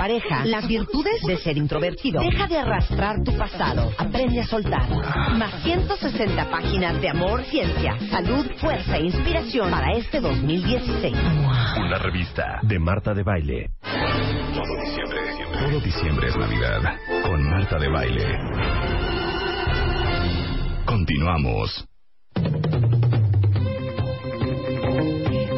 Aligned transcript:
pareja. 0.00 0.46
Las 0.46 0.66
virtudes 0.66 1.20
de 1.26 1.36
ser 1.36 1.58
introvertido. 1.58 2.22
Deja 2.22 2.46
de 2.46 2.58
arrastrar 2.58 3.22
tu 3.22 3.36
pasado. 3.36 3.92
Aprende 3.98 4.40
a 4.40 4.46
soltar. 4.46 4.88
Más 5.36 5.62
160 5.62 6.50
páginas 6.50 6.98
de 7.02 7.10
amor, 7.10 7.44
ciencia, 7.44 7.98
salud, 8.10 8.46
fuerza 8.56 8.96
e 8.96 9.04
inspiración 9.04 9.70
para 9.70 9.92
este 9.92 10.20
2016. 10.20 11.14
Una 11.84 11.98
revista 11.98 12.60
de 12.62 12.78
Marta 12.78 13.12
de 13.12 13.22
Baile. 13.22 13.70
Todo 14.54 14.80
diciembre, 14.82 15.20
todo 15.52 15.80
diciembre 15.80 16.28
es 16.28 16.36
Navidad 16.38 16.80
con 17.22 17.50
Marta 17.50 17.78
de 17.78 17.88
Baile. 17.90 18.38
Continuamos. 20.86 21.86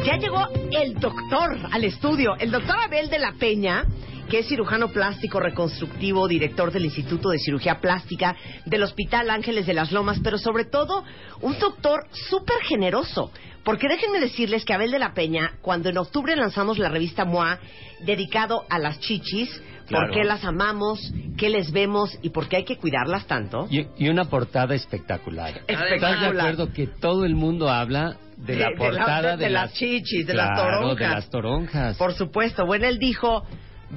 Ya 0.05 0.17
llegó 0.17 0.45
el 0.71 0.95
doctor 0.95 1.57
al 1.71 1.83
estudio, 1.85 2.35
el 2.37 2.51
doctor 2.51 2.75
Abel 2.77 3.09
de 3.09 3.19
la 3.19 3.31
Peña, 3.39 3.85
que 4.29 4.39
es 4.39 4.47
cirujano 4.47 4.89
plástico 4.89 5.39
reconstructivo, 5.39 6.27
director 6.27 6.71
del 6.71 6.85
Instituto 6.85 7.29
de 7.29 7.39
Cirugía 7.39 7.79
Plástica 7.79 8.35
del 8.65 8.83
Hospital 8.83 9.29
Ángeles 9.29 9.65
de 9.65 9.73
las 9.73 9.91
Lomas, 9.91 10.19
pero 10.23 10.37
sobre 10.37 10.65
todo 10.65 11.03
un 11.41 11.57
doctor 11.59 12.05
súper 12.11 12.57
generoso. 12.67 13.31
Porque 13.63 13.87
déjenme 13.87 14.19
decirles 14.19 14.65
que 14.65 14.73
Abel 14.73 14.91
de 14.91 14.99
la 14.99 15.13
Peña, 15.13 15.53
cuando 15.61 15.89
en 15.89 15.97
octubre 15.97 16.35
lanzamos 16.35 16.77
la 16.79 16.89
revista 16.89 17.23
MOA, 17.25 17.59
dedicado 18.01 18.65
a 18.69 18.79
las 18.79 18.99
chichis, 18.99 19.49
Claro. 19.87 20.07
por 20.07 20.15
qué 20.15 20.23
las 20.23 20.45
amamos, 20.45 20.99
qué 21.37 21.49
les 21.49 21.71
vemos 21.73 22.17
y 22.21 22.29
por 22.29 22.47
qué 22.47 22.55
hay 22.57 22.63
que 22.63 22.77
cuidarlas 22.77 23.25
tanto. 23.27 23.67
Y, 23.69 23.85
y 23.97 24.07
una 24.07 24.23
portada 24.25 24.75
espectacular. 24.75 25.61
¿Estás 25.67 26.21
de 26.21 26.27
acuerdo 26.27 26.71
que 26.71 26.87
todo 26.87 27.25
el 27.25 27.35
mundo 27.35 27.69
habla 27.69 28.15
de, 28.37 28.55
la 28.55 28.69
portada 28.77 29.35
de- 29.35 29.43
de 29.43 29.49
las 29.49 29.73
chichis, 29.73 30.25
de 30.25 30.33
las 30.35 30.51
Claro, 30.51 30.79
toronjas. 30.79 30.97
de 31.09 31.15
las 31.15 31.29
toronjas. 31.29 31.97
Por 31.97 32.13
supuesto. 32.13 32.65
Bueno, 32.65 32.87
él 32.87 32.97
dijo, 32.97 33.43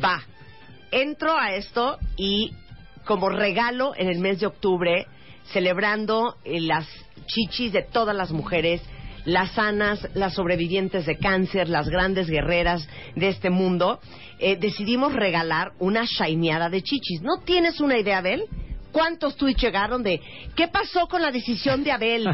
va, 0.02 0.22
entro 0.90 1.36
a 1.36 1.54
esto 1.54 1.98
y 2.16 2.52
como 3.04 3.28
regalo 3.28 3.94
en 3.96 4.08
el 4.08 4.18
mes 4.18 4.40
de 4.40 4.46
octubre, 4.46 5.06
celebrando 5.52 6.36
eh, 6.44 6.60
las 6.60 6.86
chichis 7.26 7.72
de 7.72 7.82
todas 7.82 8.14
las 8.14 8.32
mujeres, 8.32 8.82
las 9.24 9.52
sanas, 9.52 10.08
las 10.14 10.34
sobrevivientes 10.34 11.06
de 11.06 11.18
cáncer, 11.18 11.68
las 11.68 11.88
grandes 11.88 12.28
guerreras 12.28 12.86
de 13.14 13.28
este 13.28 13.50
mundo, 13.50 14.00
eh, 14.38 14.56
decidimos 14.56 15.12
regalar 15.12 15.72
una 15.78 16.04
shineada 16.04 16.68
de 16.68 16.82
chichis. 16.82 17.22
¿No 17.22 17.40
tienes 17.44 17.80
una 17.80 17.98
idea 17.98 18.22
de 18.22 18.34
él? 18.34 18.44
¿Cuántos 18.92 19.36
tweets 19.36 19.60
llegaron 19.60 20.02
de 20.02 20.20
qué 20.54 20.68
pasó 20.68 21.06
con 21.06 21.20
la 21.20 21.30
decisión 21.30 21.84
de 21.84 21.92
Abel? 21.92 22.28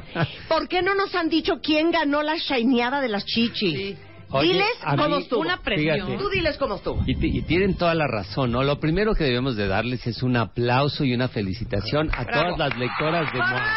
¿Por 0.48 0.68
qué 0.68 0.80
no 0.80 0.94
nos 0.94 1.14
han 1.14 1.28
dicho 1.28 1.54
quién 1.62 1.90
ganó 1.90 2.22
la 2.22 2.36
shineada 2.36 3.00
de 3.00 3.08
las 3.08 3.24
chichis? 3.24 3.96
Oye, 4.32 4.52
diles 4.52 4.68
cómo 4.88 5.08
mí- 5.16 5.22
estuvo. 5.22 5.40
Una 5.40 5.56
presión. 5.58 5.94
fíjate. 6.06 6.16
Tú 6.18 6.28
diles 6.30 6.56
cómo 6.58 6.76
estuvo. 6.76 7.02
Y, 7.06 7.14
ti- 7.16 7.36
y 7.38 7.42
tienen 7.42 7.76
toda 7.76 7.94
la 7.94 8.06
razón, 8.06 8.50
¿no? 8.52 8.62
Lo 8.62 8.78
primero 8.80 9.14
que 9.14 9.24
debemos 9.24 9.56
de 9.56 9.66
darles 9.68 10.06
es 10.06 10.22
un 10.22 10.36
aplauso 10.36 11.04
y 11.04 11.12
una 11.14 11.28
felicitación 11.28 12.10
a 12.16 12.24
Bravo. 12.24 12.54
todas 12.54 12.58
las 12.70 12.78
lectoras 12.78 13.30
de 13.32 13.38
MOA. 13.38 13.76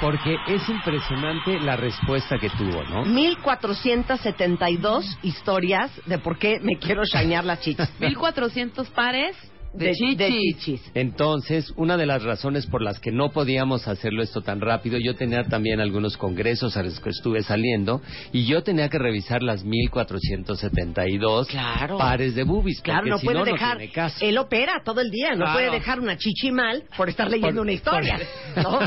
Porque 0.00 0.36
es 0.48 0.68
impresionante 0.68 1.60
la 1.60 1.76
respuesta 1.76 2.36
que 2.38 2.50
tuvo, 2.50 2.82
¿no? 2.84 3.04
1472 3.06 5.18
historias 5.22 5.90
de 6.06 6.18
por 6.18 6.38
qué 6.38 6.58
me 6.60 6.76
quiero 6.78 7.04
shinear 7.04 7.44
las 7.44 7.60
chichis. 7.60 7.88
1400 8.00 8.88
pares 8.90 9.34
de, 9.74 9.86
De- 9.86 9.92
chichis. 9.94 10.18
de 10.18 10.28
chichis. 10.30 10.90
Entonces, 10.94 11.72
una 11.76 11.96
de 11.96 12.06
las 12.06 12.22
razones 12.22 12.66
por 12.66 12.80
las 12.82 13.00
que 13.00 13.10
no 13.12 13.30
podíamos 13.30 13.88
hacerlo 13.88 14.22
esto 14.22 14.40
tan 14.42 14.60
rápido, 14.60 14.98
yo 14.98 15.14
tenía 15.16 15.44
también 15.44 15.80
algunos 15.80 16.16
congresos 16.16 16.76
a 16.76 16.82
los 16.82 17.00
que 17.00 17.10
estuve 17.10 17.42
saliendo 17.42 18.00
y 18.32 18.46
yo 18.46 18.62
tenía 18.62 18.88
que 18.88 18.98
revisar 18.98 19.42
las 19.42 19.64
1472 19.64 21.48
Claro. 21.48 21.98
pares 21.98 22.34
de 22.34 22.44
boobies. 22.44 22.80
Claro, 22.82 23.06
no 23.06 23.18
si 23.18 23.26
puede 23.26 23.38
no, 23.38 23.44
no 23.44 23.52
dejar. 23.52 23.78
caso. 23.92 24.24
él 24.24 24.38
opera 24.38 24.82
todo 24.84 25.00
el 25.00 25.10
día, 25.10 25.30
no 25.32 25.38
Claro. 25.44 25.52
puede 25.54 25.70
dejar 25.70 26.00
una 26.00 26.16
chichi 26.16 26.50
mal 26.52 26.84
por 26.96 27.08
estar 27.08 27.30
leyendo 27.30 27.56
Por- 27.56 27.62
una 27.62 27.72
historia. 27.72 28.18
por- 28.54 28.62
¿no? 28.64 28.78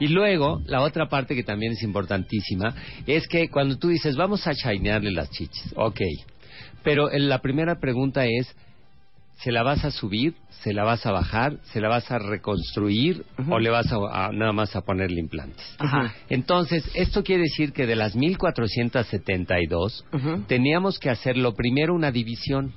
Y 0.00 0.08
luego, 0.08 0.60
la 0.66 0.80
otra 0.82 1.08
parte 1.08 1.34
que 1.34 1.44
también 1.44 1.72
es 1.72 1.82
importantísima 1.82 2.74
es 3.06 3.28
que 3.28 3.48
cuando 3.48 3.78
tú 3.78 3.88
dices, 3.88 4.16
vamos 4.16 4.46
a 4.46 4.52
shinearle 4.52 5.12
las 5.12 5.30
chichis, 5.30 5.72
ok. 5.76 6.00
Pero 6.82 7.10
el- 7.10 7.28
la 7.28 7.40
primera 7.40 7.78
pregunta 7.80 8.26
es, 8.26 8.54
¿se 9.38 9.52
la 9.52 9.62
vas 9.62 9.84
a 9.84 9.90
subir? 9.90 10.34
¿Se 10.62 10.72
la 10.72 10.84
vas 10.84 11.04
a 11.04 11.12
bajar? 11.12 11.58
¿Se 11.64 11.80
la 11.80 11.88
vas 11.88 12.10
a 12.10 12.18
reconstruir? 12.18 13.24
¿O 13.50 13.58
le 13.58 13.68
vas 13.70 13.92
a, 13.92 13.96
a- 14.28 14.32
nada 14.32 14.52
más 14.52 14.74
a 14.76 14.80
ponerle 14.80 15.20
implantes? 15.20 15.62
Ajá. 15.78 16.14
Entonces, 16.30 16.90
esto 16.94 17.22
quiere 17.22 17.42
decir 17.42 17.72
que 17.72 17.86
de 17.86 17.96
las 17.96 18.14
1472, 18.16 20.04
Ujú. 20.12 20.42
teníamos 20.46 20.98
que 20.98 21.10
hacer 21.10 21.36
lo 21.36 21.54
primero 21.54 21.94
una 21.94 22.10
división 22.10 22.72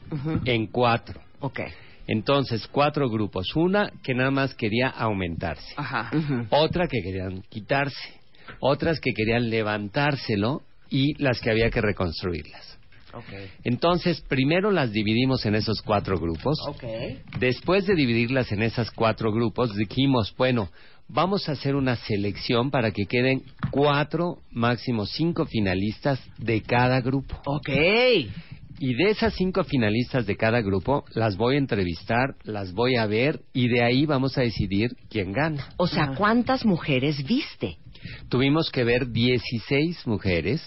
en 0.46 0.68
cuatro. 0.68 1.22
Ok. 1.40 1.62
Entonces, 2.08 2.68
cuatro 2.68 3.10
grupos. 3.10 3.56
Una 3.56 3.92
que 4.04 4.14
nada 4.14 4.32
más 4.32 4.54
quería 4.56 4.88
aumentarse. 4.90 5.76
Otra 6.50 6.88
que 6.88 7.02
querían 7.02 7.42
quitarse. 7.50 8.14
Otras 8.60 9.00
que 9.00 9.12
querían 9.14 9.50
levantárselo 9.50 10.62
y 10.90 11.22
las 11.22 11.40
que 11.42 11.52
había 11.52 11.70
que 11.70 11.82
reconstruirlas. 11.82 12.67
Entonces, 13.64 14.22
primero 14.22 14.72
las 14.72 14.92
dividimos 14.92 15.46
en 15.46 15.56
esos 15.56 15.82
cuatro 15.82 16.20
grupos. 16.20 16.58
Después 17.40 17.86
de 17.86 17.96
dividirlas 17.96 18.52
en 18.52 18.64
esas 18.64 18.92
cuatro 18.92 19.32
grupos, 19.32 19.76
dijimos, 19.76 20.34
bueno, 20.38 20.70
vamos 21.08 21.48
a 21.48 21.54
hacer 21.54 21.76
una 21.76 21.96
selección 21.96 22.72
para 22.72 22.92
que 22.92 23.06
queden 23.06 23.44
cuatro, 23.72 24.40
máximo 24.52 25.06
cinco 25.06 25.46
finalistas 25.46 26.20
de 26.38 26.62
cada 26.62 27.02
grupo. 27.02 27.40
Ok. 27.46 27.70
Y 28.80 28.94
de 28.94 29.10
esas 29.10 29.34
cinco 29.34 29.64
finalistas 29.64 30.28
de 30.28 30.38
cada 30.38 30.62
grupo, 30.62 31.04
las 31.16 31.36
voy 31.36 31.56
a 31.56 31.58
entrevistar, 31.58 32.36
las 32.44 32.74
voy 32.74 32.96
a 32.96 33.08
ver 33.08 33.42
y 33.52 33.70
de 33.70 33.82
ahí 33.82 34.06
vamos 34.06 34.38
a 34.38 34.42
decidir 34.42 34.92
quién 35.10 35.32
gana. 35.32 35.70
O 35.78 35.88
sea, 35.88 36.14
¿cuántas 36.16 36.64
mujeres 36.64 37.26
viste? 37.26 37.78
Tuvimos 38.30 38.70
que 38.70 38.84
ver 38.84 39.12
16 39.12 40.06
mujeres 40.06 40.62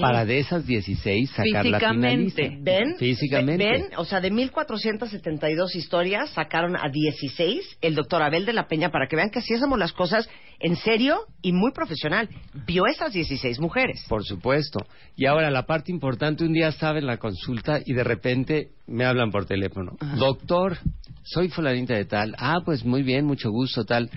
Para 0.00 0.24
de 0.24 0.38
esas 0.38 0.66
16 0.66 1.30
sacar 1.30 1.66
la 1.66 1.78
Físicamente. 1.78 2.42
finalista. 2.42 2.70
¿Ven? 2.70 2.96
Físicamente. 2.96 3.64
¿Ven? 3.64 3.86
O 3.96 4.04
sea, 4.04 4.20
de 4.20 4.30
1472 4.30 5.74
historias 5.74 6.30
sacaron 6.30 6.76
a 6.76 6.88
16 6.88 7.78
el 7.80 7.94
doctor 7.94 8.22
Abel 8.22 8.46
de 8.46 8.52
la 8.52 8.68
Peña 8.68 8.90
para 8.90 9.08
que 9.08 9.16
vean 9.16 9.30
que 9.30 9.40
así 9.40 9.54
hacemos 9.54 9.78
las 9.78 9.92
cosas 9.92 10.28
en 10.60 10.76
serio 10.76 11.18
y 11.42 11.52
muy 11.52 11.72
profesional. 11.72 12.28
Vio 12.66 12.86
esas 12.86 13.12
16 13.12 13.58
mujeres. 13.58 14.04
Por 14.08 14.24
supuesto. 14.24 14.86
Y 15.16 15.26
ahora 15.26 15.50
la 15.50 15.66
parte 15.66 15.90
importante, 15.90 16.44
un 16.44 16.52
día 16.52 16.68
estaba 16.68 16.98
en 16.98 17.06
la 17.06 17.16
consulta 17.16 17.80
y 17.84 17.94
de 17.94 18.04
repente 18.04 18.68
me 18.86 19.04
hablan 19.04 19.30
por 19.30 19.46
teléfono. 19.46 19.96
Doctor, 20.18 20.78
soy 21.24 21.48
fulanita 21.48 21.94
de 21.94 22.04
tal. 22.04 22.34
Ah, 22.38 22.60
pues 22.64 22.84
muy 22.84 23.02
bien, 23.02 23.24
mucho 23.24 23.50
gusto, 23.50 23.84
tal. 23.84 24.08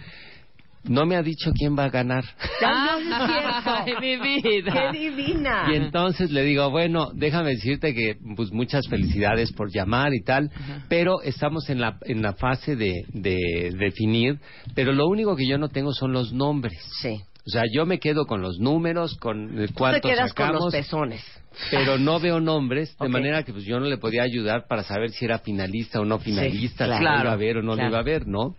No 0.84 1.06
me 1.06 1.16
ha 1.16 1.22
dicho 1.22 1.52
quién 1.54 1.78
va 1.78 1.86
a 1.86 1.90
ganar. 1.90 2.24
Ay, 2.66 3.94
mi 4.02 4.18
vida. 4.18 4.92
¡Qué 4.92 4.98
divina! 4.98 5.68
Y 5.72 5.76
entonces 5.76 6.32
le 6.32 6.44
digo, 6.44 6.70
bueno, 6.72 7.12
déjame 7.14 7.52
decirte 7.52 7.94
que 7.94 8.18
pues 8.36 8.52
muchas 8.52 8.88
felicidades 8.88 9.52
por 9.54 9.72
llamar 9.72 10.14
y 10.14 10.24
tal, 10.24 10.50
pero 10.90 11.22
estamos 11.22 11.70
en 11.70 11.82
la 11.82 11.98
en 12.02 12.22
la 12.22 12.34
fase 12.34 12.76
de, 12.76 12.94
de 13.10 13.74
definir, 13.78 14.40
pero 14.76 14.92
lo 14.92 15.08
único 15.08 15.36
que 15.36 15.48
yo 15.48 15.58
no 15.58 15.70
tengo 15.70 15.94
son 15.94 16.14
los 16.14 16.34
nombres. 16.34 16.78
Sí. 17.02 17.22
O 17.46 17.50
sea, 17.50 17.64
yo 17.74 17.86
me 17.88 18.00
quedo 18.00 18.26
con 18.26 18.42
los 18.42 18.60
números, 18.60 19.18
con 19.18 19.60
eh, 19.60 19.68
Tú 19.68 19.74
te 19.74 19.74
cuántos 19.74 20.12
quedas 20.12 20.34
con 20.34 20.46
sacamos, 20.46 20.64
los 20.66 20.72
pezones. 20.74 21.24
pero 21.72 21.98
no 21.98 22.20
veo 22.20 22.40
nombres, 22.40 22.96
de 23.00 23.08
manera 23.10 23.44
que 23.44 23.52
pues 23.52 23.66
yo 23.66 23.80
no 23.80 23.88
le 23.88 23.98
podía 23.98 24.24
ayudar 24.24 24.68
para 24.68 24.84
saber 24.84 25.10
si 25.10 25.26
era 25.26 25.40
finalista 25.40 26.00
o 26.00 26.06
no 26.06 26.20
finalista, 26.20 26.86
claro. 26.86 27.00
si 27.00 27.04
lo 27.04 27.22
iba 27.24 27.32
a 27.32 27.36
ver 27.36 27.58
o 27.58 27.62
no 27.64 27.74
Claro. 27.74 27.90
lo 27.90 27.90
iba 27.96 28.00
a 28.00 28.04
ver, 28.04 28.28
¿no? 28.28 28.56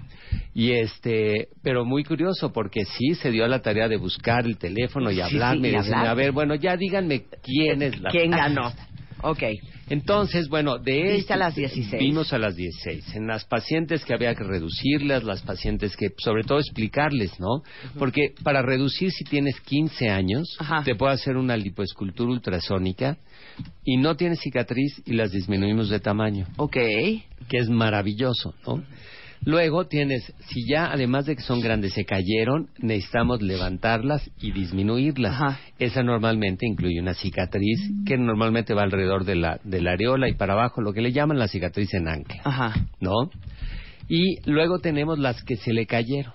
Y 0.54 0.72
este, 0.72 1.48
pero 1.62 1.84
muy 1.84 2.04
curioso 2.04 2.52
porque 2.52 2.84
sí 2.84 3.14
se 3.14 3.30
dio 3.30 3.44
a 3.44 3.48
la 3.48 3.60
tarea 3.62 3.86
de 3.88 3.96
buscar 3.98 4.44
el 4.46 4.58
teléfono 4.58 5.10
y 5.10 5.14
Sí, 5.16 5.20
hablarme, 5.20 5.68
sí, 5.68 5.74
y 5.74 5.76
y 5.76 5.78
decirme, 5.78 6.08
a 6.08 6.14
ver, 6.14 6.32
bueno, 6.32 6.54
ya 6.56 6.76
díganme 6.76 7.24
quién 7.42 7.82
es 7.82 8.00
la 8.00 8.10
¿Quién 8.10 8.30
ganó? 8.32 8.72
Ok. 9.22 9.42
Entonces, 9.88 10.48
bueno, 10.48 10.78
de 10.78 11.02
Viste 11.02 11.16
este- 11.18 11.32
a 11.34 11.36
las 11.36 11.54
16. 11.54 12.00
Vimos 12.00 12.32
a 12.32 12.38
las 12.38 12.56
16. 12.56 13.14
En 13.14 13.26
las 13.26 13.44
pacientes 13.44 14.04
que 14.04 14.14
había 14.14 14.34
que 14.34 14.44
reducirlas, 14.44 15.22
las 15.24 15.42
pacientes 15.42 15.96
que, 15.96 16.08
sobre 16.18 16.44
todo, 16.44 16.58
explicarles, 16.58 17.38
¿no? 17.40 17.62
Porque 17.98 18.34
para 18.42 18.62
reducir, 18.62 19.10
si 19.12 19.24
tienes 19.24 19.60
15 19.60 20.08
años, 20.08 20.56
Ajá. 20.58 20.82
te 20.84 20.94
puedo 20.94 21.12
hacer 21.12 21.36
una 21.36 21.56
lipoescultura 21.56 22.30
ultrasónica 22.30 23.18
y 23.84 23.96
no 23.96 24.16
tienes 24.16 24.40
cicatriz 24.40 25.02
y 25.04 25.12
las 25.12 25.30
disminuimos 25.32 25.88
de 25.90 26.00
tamaño, 26.00 26.46
Ok. 26.56 26.72
que 26.74 27.58
es 27.58 27.68
maravilloso, 27.68 28.54
¿no? 28.66 28.82
Luego 29.44 29.86
tienes, 29.86 30.32
si 30.48 30.66
ya 30.68 30.92
además 30.92 31.26
de 31.26 31.34
que 31.34 31.42
son 31.42 31.60
grandes 31.60 31.94
se 31.94 32.04
cayeron, 32.04 32.68
necesitamos 32.78 33.42
levantarlas 33.42 34.30
y 34.40 34.52
disminuirlas. 34.52 35.32
Ajá. 35.32 35.60
Esa 35.78 36.02
normalmente 36.02 36.66
incluye 36.66 37.00
una 37.00 37.14
cicatriz 37.14 37.80
que 38.06 38.16
normalmente 38.16 38.74
va 38.74 38.82
alrededor 38.82 39.24
de 39.24 39.34
la, 39.34 39.60
de 39.64 39.80
la 39.80 39.92
areola 39.92 40.28
y 40.28 40.34
para 40.34 40.52
abajo, 40.52 40.80
lo 40.80 40.92
que 40.92 41.00
le 41.00 41.12
llaman 41.12 41.38
la 41.38 41.48
cicatriz 41.48 41.92
en 41.94 42.08
ancla, 42.08 42.40
Ajá. 42.44 42.74
¿no? 43.00 43.30
Y 44.08 44.38
luego 44.48 44.78
tenemos 44.78 45.18
las 45.18 45.42
que 45.42 45.56
se 45.56 45.72
le 45.72 45.86
cayeron, 45.86 46.34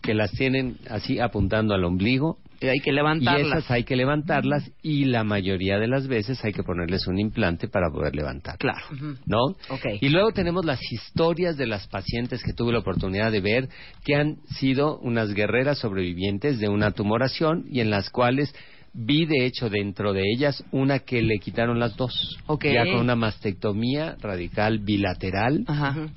que 0.00 0.14
las 0.14 0.30
tienen 0.32 0.76
así 0.88 1.18
apuntando 1.18 1.74
al 1.74 1.84
ombligo 1.84 2.38
hay 2.62 2.80
que 2.80 2.90
y 2.90 2.94
levantarlas. 2.94 3.46
esas 3.46 3.70
hay 3.70 3.84
que 3.84 3.96
levantarlas 3.96 4.70
y 4.82 5.06
la 5.06 5.24
mayoría 5.24 5.78
de 5.78 5.88
las 5.88 6.06
veces 6.06 6.44
hay 6.44 6.52
que 6.52 6.62
ponerles 6.62 7.06
un 7.06 7.18
implante 7.18 7.68
para 7.68 7.90
poder 7.90 8.14
levantar. 8.14 8.58
Claro. 8.58 8.84
¿No? 9.26 9.44
Ok. 9.68 9.86
Y 10.00 10.08
luego 10.08 10.32
tenemos 10.32 10.64
las 10.64 10.80
historias 10.92 11.56
de 11.56 11.66
las 11.66 11.86
pacientes 11.88 12.42
que 12.42 12.52
tuve 12.52 12.72
la 12.72 12.80
oportunidad 12.80 13.32
de 13.32 13.40
ver 13.40 13.68
que 14.04 14.14
han 14.14 14.36
sido 14.58 14.98
unas 14.98 15.32
guerreras 15.34 15.78
sobrevivientes 15.78 16.58
de 16.58 16.68
una 16.68 16.92
tumoración 16.92 17.64
y 17.70 17.80
en 17.80 17.90
las 17.90 18.10
cuales 18.10 18.54
vi 18.92 19.24
de 19.24 19.46
hecho 19.46 19.70
dentro 19.70 20.12
de 20.12 20.22
ellas 20.34 20.64
una 20.72 20.98
que 21.00 21.22
le 21.22 21.38
quitaron 21.38 21.78
las 21.78 21.96
dos. 21.96 22.36
Ok. 22.46 22.64
Ya 22.64 22.84
con 22.84 23.00
una 23.00 23.16
mastectomía 23.16 24.16
radical 24.20 24.80
bilateral 24.80 25.64
Ajá. 25.66 26.08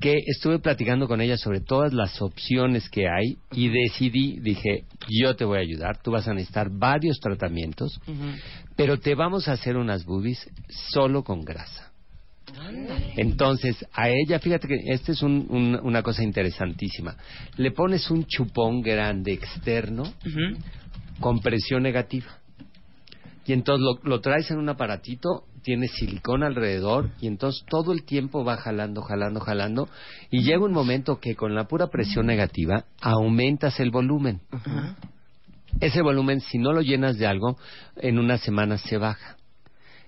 Que 0.00 0.14
estuve 0.26 0.58
platicando 0.58 1.08
con 1.08 1.20
ella 1.20 1.36
sobre 1.38 1.60
todas 1.60 1.92
las 1.94 2.20
opciones 2.20 2.88
que 2.90 3.08
hay 3.08 3.38
y 3.52 3.68
decidí, 3.68 4.38
dije, 4.40 4.84
yo 5.08 5.34
te 5.36 5.44
voy 5.44 5.58
a 5.58 5.62
ayudar, 5.62 6.02
tú 6.02 6.10
vas 6.10 6.28
a 6.28 6.34
necesitar 6.34 6.68
varios 6.70 7.18
tratamientos, 7.18 7.98
pero 8.76 8.98
te 8.98 9.14
vamos 9.14 9.48
a 9.48 9.52
hacer 9.52 9.76
unas 9.76 10.04
boobies 10.04 10.48
solo 10.92 11.24
con 11.24 11.40
grasa. 11.42 11.92
Entonces, 13.16 13.84
a 13.92 14.08
ella, 14.08 14.38
fíjate 14.38 14.68
que 14.68 14.80
esta 14.92 15.12
es 15.12 15.22
un- 15.22 15.46
un- 15.48 15.80
una 15.82 16.02
cosa 16.02 16.22
interesantísima. 16.22 17.16
Le 17.56 17.70
pones 17.72 18.10
un 18.10 18.24
chupón 18.26 18.82
grande 18.82 19.32
externo 19.32 20.02
Ujú. 20.02 20.58
con 21.20 21.40
presión 21.40 21.82
negativa. 21.82 22.38
Y 23.46 23.52
entonces 23.52 23.82
lo, 23.84 24.08
lo 24.08 24.20
traes 24.20 24.50
en 24.50 24.58
un 24.58 24.68
aparatito, 24.68 25.44
tiene 25.66 25.88
silicón 25.88 26.44
alrededor 26.44 27.10
y 27.20 27.26
entonces 27.26 27.64
todo 27.68 27.92
el 27.92 28.04
tiempo 28.04 28.44
va 28.44 28.56
jalando, 28.56 29.02
jalando, 29.02 29.40
jalando 29.40 29.88
y 30.30 30.44
llega 30.44 30.64
un 30.64 30.72
momento 30.72 31.18
que 31.18 31.34
con 31.34 31.56
la 31.56 31.64
pura 31.64 31.88
presión 31.88 32.26
negativa 32.26 32.84
aumentas 33.00 33.80
el 33.80 33.90
volumen. 33.90 34.42
Ese 35.80 36.02
volumen, 36.02 36.40
si 36.40 36.58
no 36.58 36.72
lo 36.72 36.82
llenas 36.82 37.18
de 37.18 37.26
algo, 37.26 37.58
en 37.96 38.20
unas 38.20 38.42
semanas 38.42 38.80
se 38.82 38.96
baja. 38.96 39.35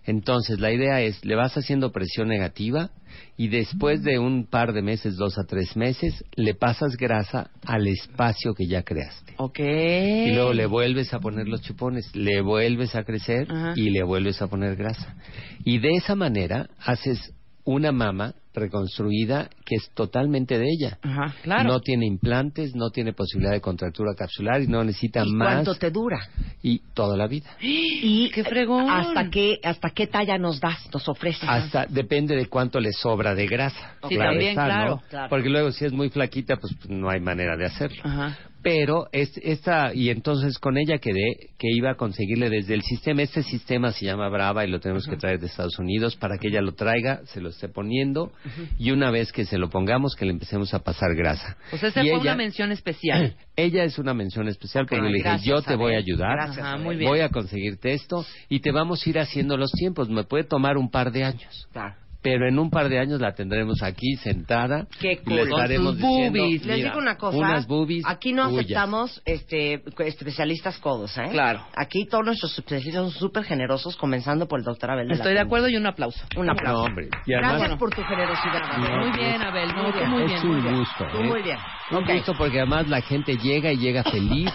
Entonces, 0.09 0.59
la 0.59 0.73
idea 0.73 1.03
es, 1.03 1.23
le 1.23 1.37
vas 1.37 1.55
haciendo 1.59 1.93
presión 1.93 2.29
negativa 2.29 2.91
y 3.37 3.49
después 3.49 4.03
de 4.03 4.19
un 4.19 4.47
par 4.47 4.73
de 4.73 4.81
meses, 4.81 5.17
dos 5.17 5.37
a 5.37 5.45
tres 5.45 5.77
meses, 5.77 6.25
le 6.35 6.55
pasas 6.55 6.97
grasa 6.97 7.51
al 7.67 7.87
espacio 7.87 8.55
que 8.55 8.67
ya 8.67 8.85
creaste. 8.85 9.35
Ok. 9.37 9.59
Y 9.59 10.33
luego 10.33 10.55
le 10.55 10.65
vuelves 10.65 11.13
a 11.13 11.21
poner 11.21 11.47
los 11.47 11.61
chupones, 11.61 12.17
le 12.17 12.41
vuelves 12.41 12.95
a 12.95 13.05
crecer 13.05 13.53
Ajá. 13.53 13.75
y 13.77 13.91
le 13.91 14.03
vuelves 14.03 14.41
a 14.41 14.47
poner 14.47 14.77
grasa. 14.77 15.15
Y 15.63 15.79
de 15.79 15.97
esa 15.97 16.15
manera 16.15 16.71
haces 16.79 17.35
una 17.65 17.93
mama 17.93 18.35
reconstruida 18.59 19.49
que 19.65 19.77
es 19.77 19.91
totalmente 19.95 20.59
de 20.59 20.67
ella. 20.69 20.99
Ajá, 21.03 21.35
claro. 21.43 21.69
No 21.69 21.81
tiene 21.81 22.07
implantes, 22.07 22.75
no 22.75 22.91
tiene 22.91 23.13
posibilidad 23.13 23.53
de 23.53 23.61
contractura 23.61 24.15
capsular 24.17 24.61
y 24.63 24.67
no 24.67 24.83
necesita 24.85 25.23
¿Y 25.25 25.33
más. 25.33 25.55
cuánto 25.55 25.75
te 25.75 25.91
dura? 25.91 26.19
Y 26.63 26.81
toda 26.95 27.17
la 27.17 27.27
vida. 27.27 27.51
Y 27.61 28.31
¡Qué 28.35 28.45
fregón! 28.45 28.89
¿Hasta 28.89 29.29
qué, 29.31 29.59
hasta 29.63 29.91
qué 29.91 30.07
talla 30.07 30.39
nos 30.39 30.61
das, 30.61 30.89
nos 30.93 31.09
ofreces? 31.09 31.49
Hasta 31.49 31.87
depende 31.87 32.37
de 32.37 32.47
cuánto 32.47 32.81
le 32.81 32.93
sobra 32.93 33.35
de 33.35 33.47
grasa. 33.47 33.97
Sí, 34.09 34.17
también, 34.17 34.51
está, 34.51 34.63
¿no? 34.63 34.69
claro, 34.69 35.03
claro. 35.09 35.29
Porque 35.29 35.49
luego 35.49 35.73
si 35.73 35.85
es 35.85 35.93
muy 35.93 36.11
flaquita, 36.11 36.57
pues 36.57 36.75
no 36.89 37.11
hay 37.11 37.21
manera 37.21 37.57
de 37.57 37.67
hacerlo. 37.67 38.01
Ajá. 38.05 38.39
Pero 38.63 39.07
es, 39.13 39.39
esta, 39.43 39.95
y 39.95 40.11
entonces 40.11 40.59
con 40.59 40.79
ella 40.79 40.99
quedé 40.99 41.51
que 41.59 41.69
iba 41.71 41.93
a 41.93 41.95
conseguirle 41.95 42.51
desde 42.51 42.75
el 42.75 42.83
sistema, 42.83 43.23
este 43.23 43.43
sistema 43.45 43.93
se 43.93 44.05
llama 44.05 44.29
Brava 44.29 44.65
y 44.65 44.71
lo 44.71 44.81
tenemos 44.81 45.07
que 45.07 45.17
traer 45.17 45.39
de 45.39 45.47
Estados 45.47 45.79
Unidos 45.79 46.17
para 46.17 46.39
que 46.39 46.49
ella 46.49 46.61
lo 46.61 46.73
traiga, 46.73 47.21
se 47.27 47.41
lo 47.41 47.51
esté 47.51 47.69
poniendo 47.69 48.33
y 48.79 48.91
una 48.91 49.11
vez 49.11 49.33
que 49.33 49.45
se 49.45 49.59
lo 49.59 49.69
pongamos 49.71 50.15
que 50.15 50.25
le 50.25 50.33
empecemos 50.33 50.73
a 50.75 50.81
pasar 50.81 51.15
grasa. 51.15 51.57
Pues 51.71 51.83
esa 51.83 52.01
Y 52.03 52.09
fue 52.09 52.13
ella- 52.17 52.21
una 52.23 52.37
mención 52.37 52.73
especial. 52.73 53.35
Ella 53.57 53.83
es 53.85 53.99
una 53.99 54.15
mención 54.15 54.47
especial 54.49 54.87
porque 54.87 55.05
le 55.09 55.15
dije, 55.19 55.39
yo 55.43 55.61
te 55.63 55.75
voy 55.75 55.95
a 55.95 55.99
ayudar, 55.99 56.37
Gracias, 56.37 56.59
Ajá, 56.59 56.73
Abel. 56.75 56.85
muy 56.85 56.97
bien. 56.97 57.11
voy 57.11 57.21
a 57.21 57.29
conseguirte 57.29 57.93
esto 57.93 58.25
y 58.49 58.61
te 58.61 58.71
vamos 58.71 59.05
a 59.05 59.11
ir 59.11 59.19
haciendo 59.19 59.57
los 59.57 59.73
tiempos. 59.73 60.09
Me 60.09 60.23
puede 60.25 60.45
tomar 60.45 60.77
un 60.77 60.91
par 60.91 61.11
de 61.11 61.25
años 61.25 61.67
Claro. 61.73 61.97
Pero 62.21 62.49
en 62.49 62.59
un 62.59 62.69
par 62.71 62.89
de 62.89 62.99
años 62.99 63.21
la 63.21 63.33
tendremos 63.33 63.83
aquí 63.83 64.17
sentada 64.17 64.87
Qué 65.01 65.13
y 65.25 65.31
le 65.31 65.43
cool. 65.43 65.51
estaremos 65.51 65.93
Con 65.95 66.01
sus 66.01 66.09
diciendo, 66.11 66.39
boobies. 66.41 66.67
Les 66.67 66.77
mira, 66.79 66.89
digo 66.91 66.99
una 67.01 67.17
cosa. 67.17 67.39
unas 67.39 67.67
boobies 67.67 68.05
aquí 68.07 68.33
no 68.33 68.49
tuyas. 68.49 68.65
aceptamos 68.65 69.23
este, 69.25 69.83
especialistas 70.05 70.79
codos, 70.79 71.17
¿eh? 71.19 71.29
Claro. 71.31 71.65
Aquí 71.77 72.07
todos 72.07 72.25
nuestros 72.25 72.53
especialistas 72.59 73.03
son 73.05 73.11
súper 73.13 73.45
generosos, 73.45 73.97
comenzando 73.97 74.49
por 74.49 74.59
el 74.59 74.65
doctor 74.65 74.91
Abel. 74.91 75.09
de 75.09 75.15
Estoy 75.15 75.35
de 75.35 75.41
acuerdo 75.41 75.69
y 75.69 75.77
un 75.77 75.87
aplauso. 75.87 76.21
Un 76.37 76.51
aplauso. 76.51 76.81
No, 76.81 76.85
hombre. 76.87 77.09
Y 77.27 77.31
Gracias 77.33 77.61
además, 77.61 77.79
por 77.79 77.91
tu 77.95 78.03
generosidad. 78.03 78.63
Abel. 78.65 78.91
No, 78.91 79.07
Muy 79.07 79.19
bien, 79.19 79.43
Abel. 79.43 79.69
No, 79.69 79.83
Muy 79.85 79.93
bien. 79.93 80.11
muy 80.11 80.23
es 80.23 80.29
bien. 80.29 80.43
un 80.43 80.53
muy 80.53 80.61
bien. 80.63 80.79
gusto. 80.79 81.05
¿eh? 81.05 81.23
muy 81.23 81.43
bien. 81.43 81.59
Un 81.91 81.97
Ok. 81.99 82.11
gusto 82.15 82.35
porque 82.37 82.59
además 82.61 82.89
la 82.89 83.01
gente 83.01 83.37
llega 83.37 83.73
y 83.73 83.79
llega 83.79 84.03
feliz, 84.05 84.51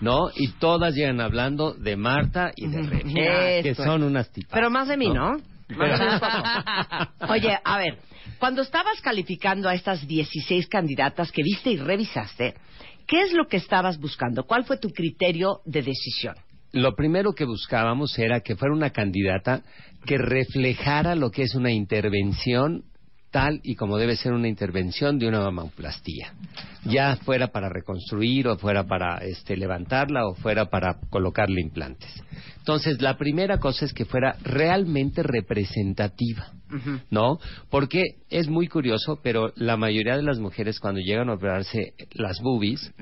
¿no? 0.00 0.30
Y 0.34 0.48
todas 0.58 0.94
llegan 0.94 1.20
hablando 1.20 1.74
de 1.74 1.96
Marta 1.96 2.50
y 2.56 2.66
de 2.68 2.82
Remy, 2.82 3.14
que 3.62 3.74
son 3.74 4.02
unas 4.02 4.30
tipas. 4.32 4.50
Pero 4.52 4.70
más 4.70 4.88
de 4.88 4.96
mí, 4.96 5.08
¿no? 5.08 5.36
Pero- 5.36 5.51
Oye, 7.28 7.58
a 7.64 7.78
ver, 7.78 7.98
cuando 8.38 8.62
estabas 8.62 9.00
calificando 9.00 9.68
a 9.68 9.74
estas 9.74 10.06
16 10.06 10.68
candidatas 10.68 11.32
que 11.32 11.42
viste 11.42 11.70
y 11.70 11.76
revisaste, 11.76 12.54
¿qué 13.06 13.22
es 13.22 13.32
lo 13.32 13.46
que 13.46 13.56
estabas 13.56 13.98
buscando? 13.98 14.44
¿Cuál 14.44 14.64
fue 14.64 14.78
tu 14.78 14.90
criterio 14.90 15.60
de 15.64 15.82
decisión? 15.82 16.34
Lo 16.72 16.94
primero 16.94 17.32
que 17.34 17.44
buscábamos 17.44 18.18
era 18.18 18.40
que 18.40 18.56
fuera 18.56 18.74
una 18.74 18.90
candidata 18.90 19.62
que 20.06 20.16
reflejara 20.18 21.14
lo 21.14 21.30
que 21.30 21.42
es 21.42 21.54
una 21.54 21.70
intervención 21.70 22.84
tal 23.32 23.60
y 23.64 23.74
como 23.74 23.98
debe 23.98 24.14
ser 24.14 24.32
una 24.32 24.46
intervención 24.46 25.18
de 25.18 25.26
una 25.26 25.40
mamoplastía. 25.40 26.34
Ya 26.84 27.16
fuera 27.16 27.48
para 27.48 27.68
reconstruir 27.68 28.46
o 28.46 28.58
fuera 28.58 28.84
para 28.84 29.18
este, 29.18 29.56
levantarla 29.56 30.26
o 30.26 30.34
fuera 30.34 30.66
para 30.66 31.00
colocarle 31.10 31.60
implantes. 31.60 32.10
Entonces, 32.58 33.02
la 33.02 33.16
primera 33.16 33.58
cosa 33.58 33.84
es 33.84 33.92
que 33.92 34.04
fuera 34.04 34.36
realmente 34.44 35.24
representativa. 35.24 36.52
¿no? 37.10 37.38
Porque 37.70 38.02
es 38.30 38.48
muy 38.48 38.66
curioso, 38.66 39.20
pero 39.22 39.52
la 39.56 39.76
mayoría 39.76 40.16
de 40.16 40.22
las 40.22 40.38
mujeres 40.38 40.80
cuando 40.80 41.00
llegan 41.00 41.28
a 41.28 41.34
operarse 41.34 41.92
las 42.12 42.40
boobies, 42.40 42.92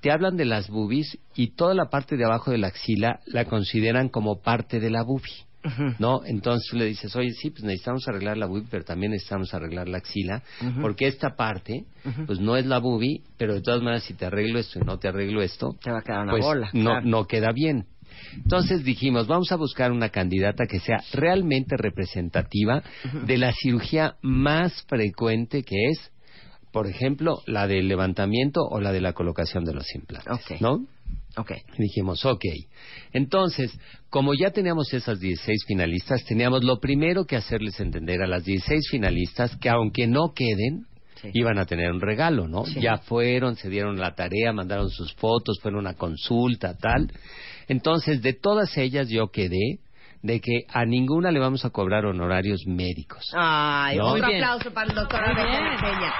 te 0.00 0.10
hablan 0.10 0.36
de 0.36 0.46
las 0.46 0.68
boobies 0.68 1.18
y 1.34 1.54
toda 1.54 1.74
la 1.74 1.90
parte 1.90 2.16
de 2.16 2.24
abajo 2.24 2.50
de 2.50 2.58
la 2.58 2.68
axila 2.68 3.20
la 3.26 3.44
consideran 3.44 4.08
como 4.08 4.40
parte 4.40 4.80
de 4.80 4.90
la 4.90 5.02
boobie. 5.02 5.49
¿No? 5.98 6.20
Entonces 6.24 6.72
le 6.72 6.86
dices, 6.86 7.14
oye, 7.16 7.30
sí, 7.32 7.50
pues 7.50 7.62
necesitamos 7.64 8.06
arreglar 8.08 8.36
la 8.38 8.46
boobie, 8.46 8.66
pero 8.70 8.84
también 8.84 9.12
necesitamos 9.12 9.52
arreglar 9.52 9.88
la 9.88 9.98
axila, 9.98 10.42
porque 10.80 11.06
esta 11.06 11.36
parte, 11.36 11.84
pues 12.26 12.40
no 12.40 12.56
es 12.56 12.66
la 12.66 12.78
boobie, 12.78 13.22
pero 13.36 13.54
de 13.54 13.60
todas 13.60 13.82
maneras, 13.82 14.04
si 14.04 14.14
te 14.14 14.26
arreglo 14.26 14.58
esto 14.58 14.78
y 14.78 14.82
no 14.82 14.98
te 14.98 15.08
arreglo 15.08 15.42
esto, 15.42 15.76
Te 15.82 15.90
va 15.90 15.98
a 15.98 16.02
quedar 16.02 16.22
una 16.22 16.32
pues 16.32 16.44
bola. 16.44 16.70
no, 16.72 16.90
claro. 16.90 17.06
no 17.06 17.26
queda 17.26 17.52
bien. 17.52 17.86
Entonces 18.34 18.84
dijimos, 18.84 19.26
vamos 19.26 19.50
a 19.52 19.56
buscar 19.56 19.92
una 19.92 20.10
candidata 20.10 20.66
que 20.66 20.80
sea 20.80 21.02
realmente 21.12 21.76
representativa 21.76 22.82
de 23.26 23.38
la 23.38 23.52
cirugía 23.52 24.16
más 24.22 24.82
frecuente 24.88 25.62
que 25.62 25.76
es, 25.90 26.10
por 26.72 26.86
ejemplo, 26.86 27.38
la 27.46 27.66
del 27.66 27.88
levantamiento 27.88 28.60
o 28.62 28.80
la 28.80 28.92
de 28.92 29.00
la 29.00 29.12
colocación 29.12 29.64
de 29.64 29.74
los 29.74 29.92
implantes. 29.94 30.60
¿no? 30.60 30.86
Ok. 31.36 31.52
Y 31.78 31.82
dijimos, 31.82 32.24
ok. 32.24 32.44
Entonces, 33.12 33.72
como 34.08 34.34
ya 34.34 34.50
teníamos 34.50 34.92
esas 34.92 35.20
16 35.20 35.64
finalistas, 35.66 36.24
teníamos 36.24 36.64
lo 36.64 36.80
primero 36.80 37.24
que 37.24 37.36
hacerles 37.36 37.78
entender 37.80 38.22
a 38.22 38.26
las 38.26 38.44
16 38.44 38.88
finalistas 38.90 39.56
que 39.56 39.68
aunque 39.68 40.06
no 40.06 40.32
queden, 40.34 40.86
Sí. 41.20 41.28
iban 41.34 41.58
a 41.58 41.66
tener 41.66 41.92
un 41.92 42.00
regalo, 42.00 42.48
¿no? 42.48 42.64
Sí. 42.64 42.80
Ya 42.80 42.96
fueron, 42.96 43.54
se 43.56 43.68
dieron 43.68 43.98
la 43.98 44.14
tarea, 44.14 44.54
mandaron 44.54 44.88
sus 44.88 45.12
fotos, 45.14 45.58
fueron 45.60 45.86
a 45.86 45.92
consulta, 45.94 46.76
tal. 46.78 47.12
Entonces, 47.68 48.22
de 48.22 48.32
todas 48.32 48.76
ellas 48.78 49.08
yo 49.10 49.28
quedé 49.30 49.80
de 50.22 50.40
que 50.40 50.64
a 50.72 50.84
ninguna 50.84 51.30
le 51.30 51.38
vamos 51.40 51.64
a 51.64 51.70
cobrar 51.70 52.04
honorarios 52.04 52.60
médicos. 52.66 53.30
Ay, 53.34 53.96
No. 53.96 54.08
otro 54.08 54.26
aplauso 54.26 54.70
para 54.72 54.88
el 54.90 54.94
doctor. 54.94 55.20
Peña. 55.34 56.12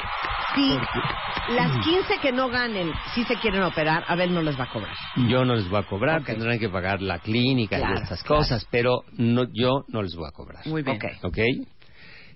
Si 0.55 1.55
las 1.55 1.71
15 1.85 2.19
que 2.21 2.33
no 2.33 2.49
ganen, 2.49 2.91
si 3.15 3.25
se 3.25 3.37
quieren 3.37 3.63
operar, 3.63 4.05
a 4.09 4.17
ver, 4.17 4.31
no 4.31 4.43
les 4.43 4.59
va 4.59 4.65
a 4.65 4.69
cobrar. 4.69 4.95
Yo 5.29 5.45
no 5.45 5.55
les 5.55 5.69
voy 5.69 5.79
a 5.81 5.83
cobrar, 5.85 6.21
Ok. 6.21 6.27
tendrán 6.27 6.59
que 6.59 6.69
pagar 6.69 7.03
la 7.03 7.19
clínica 7.21 7.77
Claro, 7.77 7.95
y 7.99 8.03
estas 8.03 8.23
claro. 8.23 8.43
cosas, 8.43 8.67
pero 8.71 9.05
no, 9.17 9.45
yo 9.53 9.85
no 9.89 10.03
les 10.03 10.15
voy 10.17 10.27
a 10.29 10.33
cobrar. 10.33 10.67
Muy 10.67 10.83
bien. 10.83 10.97
Ok. 10.97 11.05
¿Ok? 11.25 11.39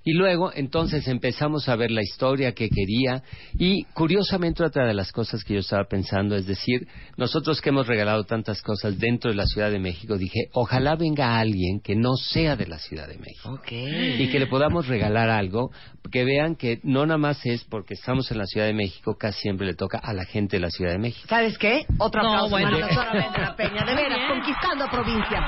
Y 0.05 0.13
luego, 0.13 0.53
entonces, 0.55 1.09
empezamos 1.09 1.69
a 1.69 1.77
ver 1.77 1.91
la 1.91 2.03
historia 2.03 2.53
que 2.53 2.69
quería 2.69 3.23
y, 3.59 3.85
curiosamente, 3.95 4.63
otra 4.63 4.87
de 4.87 4.93
las 4.95 5.11
cosas 5.13 5.43
que 5.45 5.55
yo 5.55 5.61
estaba 5.61 5.85
pensando 5.85 6.37
es 6.37 6.47
decir, 6.47 6.87
nosotros 7.17 7.61
que 7.63 7.71
hemos 7.71 7.87
regalado 7.87 8.25
tantas 8.25 8.61
cosas 8.63 8.99
dentro 8.99 9.31
de 9.31 9.37
la 9.37 9.47
Ciudad 9.47 9.71
de 9.71 9.79
México, 9.79 10.17
dije, 10.19 10.49
ojalá 10.53 10.95
venga 10.97 11.39
alguien 11.39 11.81
que 11.83 11.97
no 11.97 12.17
sea 12.17 12.55
de 12.57 12.67
la 12.67 12.79
Ciudad 12.79 13.09
de 13.09 13.17
México 13.19 13.51
Ok. 13.55 13.73
y 13.73 14.29
que 14.31 14.39
le 14.39 14.47
podamos 14.47 14.87
regalar 14.89 15.31
algo, 15.31 15.71
que 16.13 16.25
vean 16.25 16.55
que 16.57 16.81
no 16.83 17.07
nada 17.07 17.17
más 17.19 17.45
es 17.47 17.65
porque 17.65 17.95
estamos 17.95 18.31
en 18.31 18.39
la 18.39 18.45
Ciudad 18.47 18.67
de 18.67 18.75
México, 18.75 19.17
casi 19.19 19.41
siempre 19.41 19.67
le 19.67 19.75
toca 19.75 19.99
a 20.03 20.13
la 20.13 20.25
gente 20.27 20.57
de 20.57 20.61
la 20.61 20.71
Ciudad 20.71 20.93
de 20.93 20.99
México. 20.99 21.27
¿Sabes 21.29 21.57
qué? 21.57 21.87
Otro 21.99 22.23
No, 22.23 22.29
aplauso 22.29 22.51
bueno. 22.51 22.69
para 22.71 22.81
la 22.81 22.87
doctora 22.87 23.11
Brenda 23.13 23.39
La 23.41 23.57
Peña. 23.57 23.85
De 23.85 23.95
veras, 23.95 24.19
conquistando 24.31 24.87
provincia. 24.91 25.41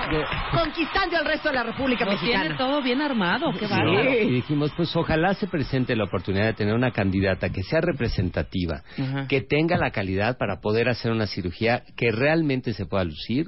Conquistando 0.52 1.18
el 1.18 1.24
resto 1.26 1.48
de 1.50 1.54
la 1.56 1.62
República 1.64 2.04
Lo 2.06 2.18
tiene 2.18 2.38
Mexicana. 2.38 2.56
todo 2.56 2.82
bien 2.82 3.00
armado. 3.02 3.52
Qué 3.58 3.66
¿no? 3.68 4.45
Dijimos, 4.46 4.70
pues 4.76 4.94
ojalá 4.94 5.34
se 5.34 5.48
presente 5.48 5.96
la 5.96 6.04
oportunidad 6.04 6.44
de 6.44 6.52
tener 6.54 6.72
una 6.74 6.92
candidata 6.92 7.50
que 7.50 7.64
sea 7.64 7.80
representativa, 7.80 8.82
que 9.28 9.40
tenga 9.40 9.76
la 9.76 9.90
calidad 9.90 10.38
para 10.38 10.60
poder 10.60 10.88
hacer 10.88 11.10
una 11.10 11.26
cirugía 11.26 11.82
que 11.96 12.12
realmente 12.12 12.72
se 12.72 12.86
pueda 12.86 13.02
lucir 13.02 13.46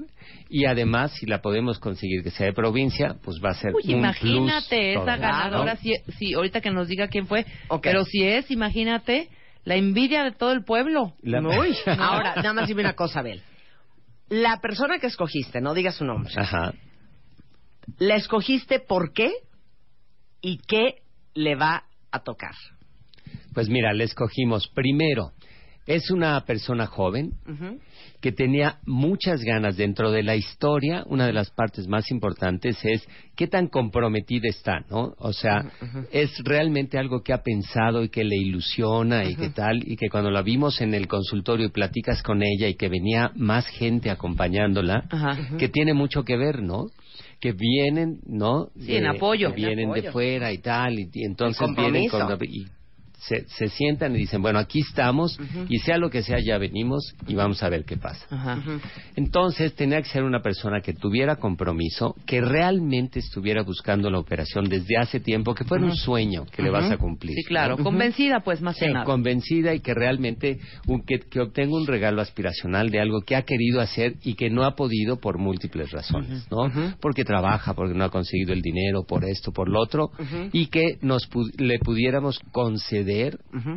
y 0.50 0.64
además, 0.64 1.12
si 1.12 1.26
la 1.26 1.40
podemos 1.40 1.78
conseguir 1.78 2.24
que 2.24 2.30
sea 2.30 2.46
de 2.46 2.52
provincia, 2.52 3.14
pues 3.22 3.38
va 3.44 3.50
a 3.50 3.54
ser 3.54 3.72
Uy, 3.74 3.94
un 3.94 4.00
imagínate 4.00 4.94
plus 4.94 5.02
esa 5.04 5.16
ganadora, 5.16 5.74
¿no? 5.74 5.80
si, 5.80 5.94
si 6.18 6.34
ahorita 6.34 6.60
que 6.60 6.70
nos 6.72 6.88
diga 6.88 7.06
quién 7.06 7.28
fue, 7.28 7.46
pero 7.80 8.04
si 8.04 8.24
es, 8.24 8.50
imagínate, 8.50 9.28
la 9.64 9.76
envidia 9.76 10.24
de 10.24 10.32
todo 10.32 10.50
el 10.52 10.64
pueblo. 10.64 11.12
La- 11.22 11.40
Uy. 11.40 11.76
Ahora, 11.86 12.34
nada 12.36 12.54
más 12.54 12.66
dime 12.68 12.80
una 12.82 12.94
cosa, 12.94 13.20
Abel. 13.20 13.40
La 14.30 14.60
persona 14.60 14.98
que 14.98 15.06
escogiste, 15.06 15.60
no 15.60 15.74
digas 15.74 15.94
su 15.94 16.04
nombre, 16.04 16.32
Ajá. 16.36 16.72
¿la 17.98 18.16
escogiste 18.16 18.80
por 18.80 19.12
qué 19.12 19.30
y 20.40 20.58
qué 20.58 21.02
le 21.34 21.54
va 21.54 21.84
a 22.10 22.20
tocar? 22.20 22.54
Pues 23.54 23.68
mira, 23.68 23.92
le 23.92 24.04
escogimos 24.04 24.68
primero. 24.68 25.32
Es 25.86 26.10
una 26.10 26.38
persona 26.44 26.86
joven 26.86 27.32
que 28.20 28.30
tenía 28.30 28.78
muchas 28.84 29.40
ganas 29.40 29.78
dentro 29.78 30.10
de 30.10 30.22
la 30.22 30.36
historia. 30.36 31.02
Una 31.06 31.26
de 31.26 31.32
las 31.32 31.50
partes 31.50 31.88
más 31.88 32.10
importantes 32.10 32.76
es 32.84 33.08
qué 33.34 33.46
tan 33.46 33.68
comprometida 33.68 34.48
está, 34.50 34.84
¿no? 34.90 35.14
O 35.16 35.32
sea, 35.32 35.64
es 36.12 36.30
realmente 36.44 36.98
algo 36.98 37.22
que 37.22 37.32
ha 37.32 37.42
pensado 37.42 38.04
y 38.04 38.10
que 38.10 38.22
le 38.22 38.36
ilusiona 38.36 39.24
y 39.24 39.34
que 39.34 39.48
tal, 39.48 39.82
y 39.82 39.96
que 39.96 40.10
cuando 40.10 40.30
la 40.30 40.42
vimos 40.42 40.82
en 40.82 40.92
el 40.92 41.08
consultorio 41.08 41.66
y 41.66 41.70
platicas 41.70 42.22
con 42.22 42.42
ella 42.42 42.68
y 42.68 42.74
que 42.74 42.90
venía 42.90 43.30
más 43.34 43.66
gente 43.68 44.10
acompañándola, 44.10 45.08
que 45.58 45.70
tiene 45.70 45.94
mucho 45.94 46.22
que 46.22 46.36
ver, 46.36 46.62
¿no? 46.62 46.88
Que 47.40 47.52
vienen, 47.52 48.20
¿no? 48.26 48.70
Sí, 48.78 48.96
en 48.96 49.06
apoyo. 49.06 49.50
Que 49.50 49.56
vienen 49.56 49.88
En 49.88 49.92
de 49.92 50.00
apoyo. 50.00 50.12
fuera 50.12 50.52
y 50.52 50.58
tal, 50.58 50.98
y, 50.98 51.08
y 51.12 51.24
entonces 51.24 51.68
vienen 51.76 52.08
con 52.08 52.26
y 52.42 52.66
se, 53.18 53.46
se 53.48 53.68
sientan 53.68 54.14
y 54.14 54.18
dicen, 54.18 54.40
bueno, 54.42 54.58
aquí 54.58 54.80
estamos 54.80 55.38
y 55.68 55.78
sea 55.78 55.98
lo 55.98 56.08
que 56.10 56.22
sea, 56.22 56.38
ya 56.40 56.56
venimos 56.58 57.14
y 57.26 57.34
vamos 57.34 57.62
a 57.62 57.68
ver 57.68 57.84
qué 57.84 57.96
pasa. 57.96 58.26
Entonces 59.16 59.74
tenía 59.74 60.00
que 60.00 60.08
ser 60.08 60.22
una 60.22 60.40
persona 60.40 60.80
que 60.80 60.92
tuviera 60.92 61.36
compromiso, 61.36 62.14
que 62.26 62.40
realmente 62.40 63.18
estuviera 63.18 63.62
buscando 63.62 64.10
la 64.10 64.18
operación 64.18 64.68
desde 64.68 64.96
hace 64.96 65.20
tiempo, 65.20 65.54
que 65.54 65.64
fuera 65.64 65.84
un 65.84 65.96
sueño 65.96 66.44
que 66.46 66.62
le 66.62 66.70
vas 66.70 66.90
a 66.90 66.96
cumplir. 66.96 67.34
Sí, 67.36 67.44
claro. 67.44 67.76
¿no? 67.76 67.84
Convencida, 67.84 68.40
pues, 68.40 68.60
más 68.60 68.76
que 68.78 68.86
Sí, 68.86 68.92
nada. 68.92 69.04
convencida 69.04 69.74
y 69.74 69.80
que 69.80 69.94
realmente 69.94 70.58
un- 70.86 71.02
que, 71.02 71.18
que 71.20 71.40
obtenga 71.40 71.74
un 71.76 71.86
regalo 71.86 72.20
aspiracional 72.22 72.90
de 72.90 73.00
algo 73.00 73.20
que 73.22 73.34
ha 73.36 73.42
querido 73.42 73.80
hacer 73.80 74.14
y 74.22 74.34
que 74.34 74.50
no 74.50 74.64
ha 74.64 74.74
podido 74.76 75.18
por 75.18 75.38
múltiples 75.38 75.90
razones, 75.90 76.46
¿no? 76.50 76.70
Porque 77.00 77.24
trabaja, 77.24 77.74
porque 77.74 77.94
no 77.94 78.04
ha 78.04 78.10
conseguido 78.10 78.52
el 78.52 78.62
dinero, 78.62 79.04
por 79.06 79.24
esto, 79.24 79.52
por 79.52 79.68
lo 79.68 79.80
otro, 79.80 80.10
y 80.52 80.66
que 80.66 80.98
nos 81.02 81.28
pu- 81.30 81.50
le 81.58 81.78
pudiéramos 81.78 82.38
conceder 82.52 83.07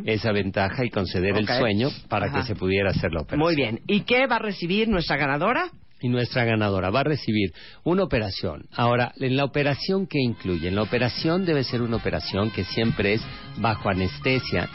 esa 0.06 0.32
ventaja 0.32 0.84
y 0.84 0.90
conceder 0.90 1.36
el 1.36 1.46
sueño 1.46 1.88
para 2.08 2.26
Ajá. 2.26 2.40
que 2.40 2.46
se 2.46 2.54
pudiera 2.54 2.90
hacer 2.90 3.12
la 3.12 3.20
operación. 3.22 3.40
Muy 3.40 3.56
bien. 3.56 3.80
¿Y 3.86 4.00
qué 4.02 4.26
va 4.26 4.36
a 4.36 4.40
recibir 4.40 4.88
nuestra 4.88 5.16
ganadora? 5.16 5.66
Y 6.04 6.08
nuestra 6.08 6.42
ganadora 6.44 6.90
va 6.90 7.00
a 7.00 7.04
recibir 7.04 7.52
una 7.84 8.02
operación. 8.02 8.64
Ahora, 8.74 9.12
en 9.20 9.36
la 9.36 9.44
operación, 9.44 10.08
¿qué 10.08 10.18
incluye? 10.18 10.66
En 10.66 10.74
la 10.74 10.82
operación 10.82 11.44
debe 11.44 11.62
ser 11.62 11.80
una 11.80 11.94
operación 11.94 12.50
que 12.50 12.64
siempre 12.64 13.12
es 13.14 13.22
bajo 13.58 13.88
anestesia, 13.88 14.68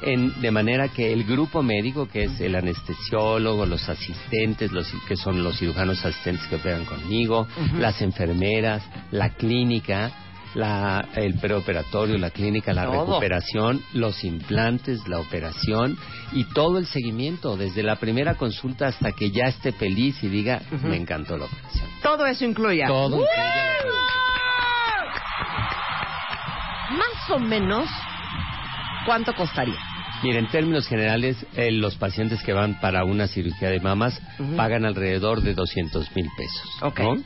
en- 0.00 0.40
de 0.40 0.50
manera 0.50 0.88
que 0.88 1.12
el 1.12 1.24
grupo 1.24 1.62
médico, 1.62 2.08
que 2.08 2.24
es 2.24 2.40
el 2.40 2.54
anestesiólogo, 2.54 3.66
los 3.66 3.86
asistentes, 3.90 4.72
los, 4.72 4.90
que 5.06 5.16
son 5.16 5.42
los 5.44 5.58
cirujanos 5.58 6.02
asistentes 6.02 6.46
que 6.48 6.56
operan 6.56 6.86
conmigo, 6.86 7.46
las 7.78 8.00
enfermeras, 8.00 8.82
la 9.10 9.28
clínica, 9.34 10.10
la, 10.54 11.08
el 11.14 11.34
preoperatorio, 11.38 12.18
la 12.18 12.30
clínica, 12.30 12.72
la 12.72 12.84
Todo. 12.86 13.06
recuperación, 13.06 13.82
los 13.92 14.24
implantes, 14.24 15.06
la 15.08 15.18
operación 15.20 15.96
y 16.32 16.44
todo 16.44 16.78
el 16.78 16.86
seguimiento, 16.86 17.56
desde 17.56 17.82
la 17.82 17.96
primera 17.96 18.34
consulta 18.34 18.88
hasta 18.88 19.12
que 19.12 19.30
ya 19.30 19.44
esté 19.44 19.72
feliz 19.72 20.22
y 20.22 20.28
diga, 20.28 20.60
me 20.82 20.96
encantó 20.96 21.36
la 21.36 21.46
operación. 21.46 21.88
Todo 22.02 22.26
eso 22.26 22.44
incluye. 22.44 22.84
Todo 22.86 23.16
¡Woo! 23.16 23.22
incluye 23.22 23.36
la 23.36 23.70
operación. 23.70 23.94
Más 26.98 27.30
o 27.30 27.38
menos, 27.38 27.88
¿cuánto 29.06 29.34
costaría? 29.34 29.78
Mira, 30.22 30.38
en 30.38 30.48
términos 30.48 30.86
generales, 30.86 31.46
eh, 31.56 31.70
los 31.70 31.96
pacientes 31.96 32.42
que 32.42 32.52
van 32.52 32.78
para 32.80 33.04
una 33.04 33.26
cirugía 33.26 33.70
de 33.70 33.80
mamas 33.80 34.20
pagan 34.56 34.84
alrededor 34.84 35.40
de 35.40 35.54
200 35.54 36.14
mil 36.14 36.28
pesos. 36.36 36.82
Ok. 36.82 37.00
¿no? 37.00 37.16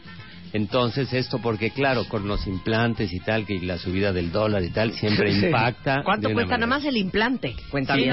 Entonces, 0.55 1.13
esto 1.13 1.41
porque, 1.41 1.71
claro, 1.71 2.05
con 2.05 2.29
los 2.29 2.47
implantes 2.47 3.13
y 3.13 3.19
tal, 3.19 3.45
que 3.45 3.59
la 3.61 3.77
subida 3.77 4.13
del 4.13 4.31
dólar 4.31 4.63
y 4.63 4.71
tal, 4.71 4.93
siempre 4.93 5.33
Sí. 5.41 5.47
impacta. 5.47 6.03
¿Cuánto 6.05 6.33
cuesta 6.33 6.57
nada 6.57 6.69
más 6.69 6.85
el 6.85 6.97
implante? 6.97 7.57
Cuenta 7.71 7.97
Sí, 7.97 8.07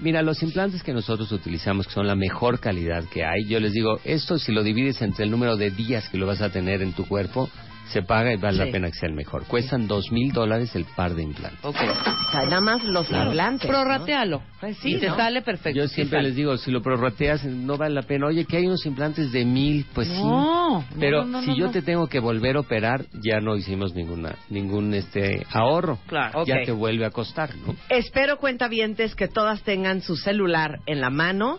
Mira, 0.00 0.22
los 0.22 0.40
implantes 0.44 0.84
que 0.84 0.92
nosotros 0.92 1.32
utilizamos, 1.32 1.88
que 1.88 1.92
son 1.92 2.06
la 2.06 2.14
mejor 2.14 2.60
calidad 2.60 3.02
que 3.12 3.24
hay, 3.24 3.46
yo 3.48 3.58
les 3.58 3.72
digo, 3.72 3.98
esto 4.04 4.38
si 4.38 4.52
lo 4.52 4.62
divides 4.62 5.02
entre 5.02 5.24
el 5.24 5.30
número 5.32 5.56
de 5.56 5.72
días 5.72 6.08
que 6.08 6.18
lo 6.18 6.26
vas 6.26 6.40
a 6.40 6.50
tener 6.50 6.82
en 6.82 6.92
tu 6.92 7.04
cuerpo, 7.04 7.50
se 7.88 8.02
paga 8.02 8.32
y 8.32 8.36
vale 8.36 8.58
Sí. 8.58 8.64
la 8.64 8.70
pena 8.72 8.88
que 8.90 8.98
sea 8.98 9.08
el 9.08 9.14
mejor. 9.14 9.44
Cuestan 9.44 9.86
dos 9.88 10.10
mil 10.12 10.32
dólares 10.32 10.74
el 10.76 10.84
par 10.84 11.14
de 11.14 11.22
implantes. 11.22 11.64
Ok. 11.64 11.76
O 11.76 12.30
sea, 12.30 12.44
nada 12.44 12.60
más 12.60 12.84
los 12.84 13.10
implantes. 13.10 13.68
¿no? 13.70 13.76
Prorratealo. 13.76 14.42
Pues 14.60 14.76
sí, 14.78 14.94
y 14.94 14.98
te 14.98 15.08
¿no? 15.08 15.16
sale 15.16 15.42
perfecto. 15.42 15.78
Yo 15.78 15.88
siempre 15.88 16.22
les 16.22 16.34
digo, 16.36 16.56
si 16.56 16.70
lo 16.70 16.82
prorrateas, 16.82 17.44
no 17.44 17.76
vale 17.76 17.94
la 17.94 18.02
pena. 18.02 18.26
Oye, 18.26 18.44
que 18.44 18.56
hay 18.58 18.66
unos 18.66 18.84
implantes 18.86 19.32
de 19.32 19.44
mil, 19.44 19.86
pues 19.94 20.08
No, 20.08 20.14
sí. 20.14 20.22
no, 20.22 20.84
Pero 21.00 21.24
no, 21.24 21.40
no, 21.40 21.42
si 21.42 21.48
no, 21.50 21.56
yo 21.56 21.66
no. 21.66 21.70
te 21.72 21.82
tengo 21.82 22.06
que 22.08 22.20
volver 22.20 22.56
a 22.56 22.60
operar, 22.60 23.06
ya 23.22 23.40
no 23.40 23.56
hicimos 23.56 23.94
ninguna, 23.94 24.34
ningún 24.50 24.92
este 24.94 25.46
ahorro. 25.50 25.98
Claro. 26.06 26.44
Ya 26.44 26.56
te 26.64 26.72
vuelve 26.72 27.04
a 27.06 27.10
costar, 27.10 27.54
¿no? 27.56 27.74
Espero, 27.88 28.38
cuentavientes, 28.38 29.14
que 29.14 29.28
todas 29.28 29.62
tengan 29.62 30.02
su 30.02 30.16
celular 30.16 30.80
en 30.86 31.00
la 31.00 31.10
mano, 31.10 31.58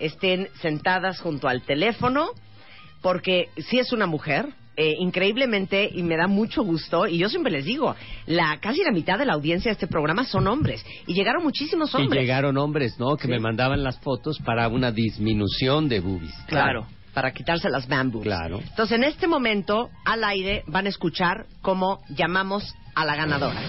estén 0.00 0.48
sentadas 0.60 1.20
junto 1.20 1.48
al 1.48 1.62
teléfono, 1.62 2.30
porque 3.02 3.48
si 3.56 3.78
es 3.78 3.92
una 3.92 4.06
mujer, 4.06 4.46
eh, 4.80 4.94
increíblemente, 5.00 5.90
y 5.92 6.04
me 6.04 6.16
da 6.16 6.28
mucho 6.28 6.62
gusto, 6.62 7.08
y 7.08 7.18
yo 7.18 7.28
siempre 7.28 7.50
les 7.50 7.64
digo, 7.64 7.96
la 8.26 8.58
casi 8.60 8.82
la 8.84 8.92
mitad 8.92 9.18
de 9.18 9.26
la 9.26 9.32
audiencia 9.34 9.70
de 9.70 9.72
este 9.72 9.88
programa 9.88 10.24
son 10.24 10.46
hombres, 10.46 10.84
y 11.06 11.14
llegaron 11.14 11.42
muchísimos 11.42 11.92
Y 11.92 11.96
hombres. 11.96 12.20
llegaron 12.22 12.56
hombres, 12.56 12.98
¿no? 12.98 13.16
Que 13.16 13.24
Sí. 13.24 13.28
me 13.28 13.40
mandaban 13.40 13.82
las 13.82 13.98
fotos 13.98 14.38
para 14.38 14.68
una 14.68 14.92
disminución 14.92 15.88
de 15.88 15.98
boobies. 15.98 16.32
Claro, 16.46 16.86
para 17.12 17.32
quitarse 17.32 17.68
las 17.68 17.88
bambus. 17.88 18.22
Claro. 18.22 18.60
Entonces, 18.60 18.96
en 18.96 19.02
este 19.04 19.26
momento, 19.26 19.90
al 20.04 20.22
aire, 20.22 20.62
van 20.68 20.86
a 20.86 20.90
escuchar 20.90 21.46
cómo 21.60 22.00
llamamos 22.10 22.72
a 22.94 23.04
la 23.04 23.16
ganadora. 23.16 23.60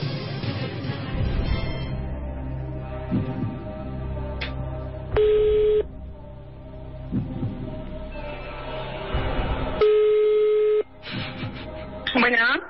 Bueno. 12.30 12.62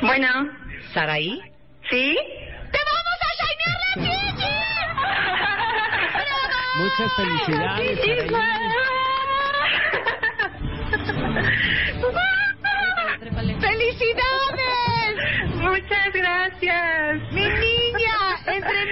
Bueno. 0.00 0.28
¿Saraí? 0.94 1.38
¿Sí? 1.90 2.16
¡Te 2.72 2.78
vamos 2.88 3.18
a 3.20 3.30
shinear 3.36 3.78
la 3.82 4.00
Muchas 6.76 7.12
felicidades. 7.14 7.98
Saraí. 8.00 8.32
¡Felicidades! 13.60 15.14
Muchas 15.56 16.08
gracias. 16.14 17.20
Mi 17.32 17.46
niña, 17.48 18.16
entre 18.46 18.84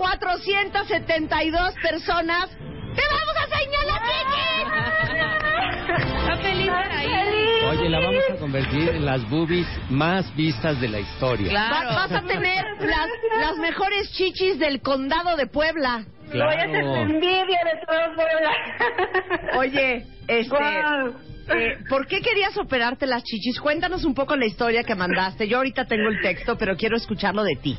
1472 0.00 1.74
personas, 1.80 2.50
¡te 2.50 3.02
vamos 3.08 3.36
a 3.40 3.46
señalar, 3.56 4.02
Kiki! 4.02 5.13
Feliz. 6.44 6.70
Oye, 7.70 7.88
la 7.88 7.98
vamos 8.00 8.22
a 8.30 8.36
convertir 8.36 8.88
en 8.90 9.04
las 9.04 9.28
boobies 9.28 9.66
más 9.90 10.34
vistas 10.36 10.80
de 10.80 10.88
la 10.88 11.00
historia. 11.00 11.48
Claro. 11.48 11.88
Va- 11.88 11.94
vas 11.94 12.12
a 12.12 12.22
tener 12.22 12.64
las, 12.80 13.08
las 13.40 13.56
mejores 13.56 14.10
chichis 14.12 14.58
del 14.58 14.80
condado 14.80 15.36
de 15.36 15.46
Puebla. 15.46 16.04
Voy 16.30 16.40
a 16.40 16.46
hacer 16.50 16.70
Claro. 16.70 16.96
envidia 16.96 17.42
de 17.64 17.80
todo 17.86 18.14
Puebla. 18.14 18.52
Oye, 19.58 20.06
este, 20.28 20.48
Guau. 20.48 21.14
eh, 21.48 21.78
¿por 21.88 22.06
qué 22.06 22.20
querías 22.20 22.56
operarte 22.58 23.06
las 23.06 23.24
chichis? 23.24 23.58
Cuéntanos 23.60 24.04
un 24.04 24.14
poco 24.14 24.36
la 24.36 24.46
historia 24.46 24.82
que 24.84 24.94
mandaste. 24.94 25.48
Yo 25.48 25.56
ahorita 25.58 25.86
tengo 25.86 26.08
el 26.08 26.20
texto, 26.20 26.56
pero 26.58 26.76
quiero 26.76 26.96
escucharlo 26.96 27.42
de 27.44 27.56
ti. 27.56 27.78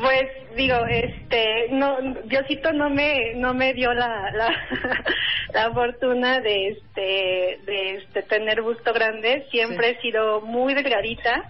Pues 0.00 0.22
digo, 0.56 0.76
este, 0.88 1.68
no, 1.70 1.98
Diosito 2.24 2.72
no 2.72 2.90
me, 2.90 3.34
no 3.34 3.54
me 3.54 3.74
dio 3.74 3.92
la, 3.92 4.30
la, 4.32 4.48
la 5.52 5.72
fortuna 5.72 6.40
de 6.40 6.68
este, 6.68 7.58
de 7.64 7.94
este 7.96 8.22
tener 8.22 8.62
busto 8.62 8.92
grande. 8.92 9.46
Siempre 9.50 9.90
he 9.90 10.00
sido 10.00 10.40
muy 10.40 10.74
delgadita. 10.74 11.44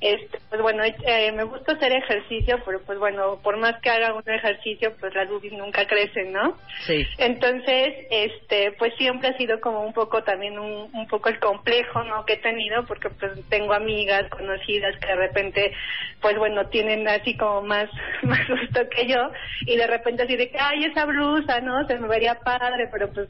Este, 0.00 0.38
pues 0.48 0.60
bueno, 0.60 0.82
eh, 0.84 1.32
me 1.32 1.44
gusta 1.44 1.72
hacer 1.72 1.92
ejercicio, 1.92 2.60
pero 2.64 2.80
pues 2.82 2.98
bueno, 2.98 3.40
por 3.42 3.56
más 3.56 3.80
que 3.80 3.90
haga 3.90 4.14
un 4.14 4.22
ejercicio, 4.26 4.94
pues 4.98 5.14
las 5.14 5.28
boobies 5.28 5.52
nunca 5.52 5.86
crecen, 5.86 6.32
¿no? 6.32 6.56
Sí. 6.86 7.06
Entonces, 7.18 8.06
este, 8.10 8.72
pues 8.72 8.92
siempre 8.98 9.28
ha 9.28 9.36
sido 9.36 9.60
como 9.60 9.82
un 9.82 9.92
poco 9.92 10.22
también 10.22 10.58
un, 10.58 10.90
un 10.92 11.06
poco 11.06 11.28
el 11.28 11.38
complejo, 11.38 12.02
¿no? 12.04 12.24
Que 12.24 12.34
he 12.34 12.38
tenido, 12.38 12.84
porque 12.86 13.10
pues 13.10 13.32
tengo 13.48 13.72
amigas 13.72 14.28
conocidas 14.30 14.96
que 15.00 15.08
de 15.08 15.16
repente, 15.16 15.72
pues 16.20 16.36
bueno, 16.36 16.66
tienen 16.68 17.06
así 17.08 17.36
como 17.36 17.62
más, 17.62 17.88
más 18.22 18.39
gusto 18.48 18.88
que 18.88 19.06
yo, 19.06 19.30
y 19.66 19.76
de 19.76 19.86
repente 19.86 20.22
así 20.22 20.36
de 20.36 20.50
que, 20.50 20.58
ay, 20.58 20.84
esa 20.84 21.04
blusa, 21.04 21.60
¿no? 21.60 21.86
Se 21.86 21.98
me 21.98 22.08
vería 22.08 22.34
padre, 22.36 22.88
pero 22.90 23.10
pues 23.12 23.28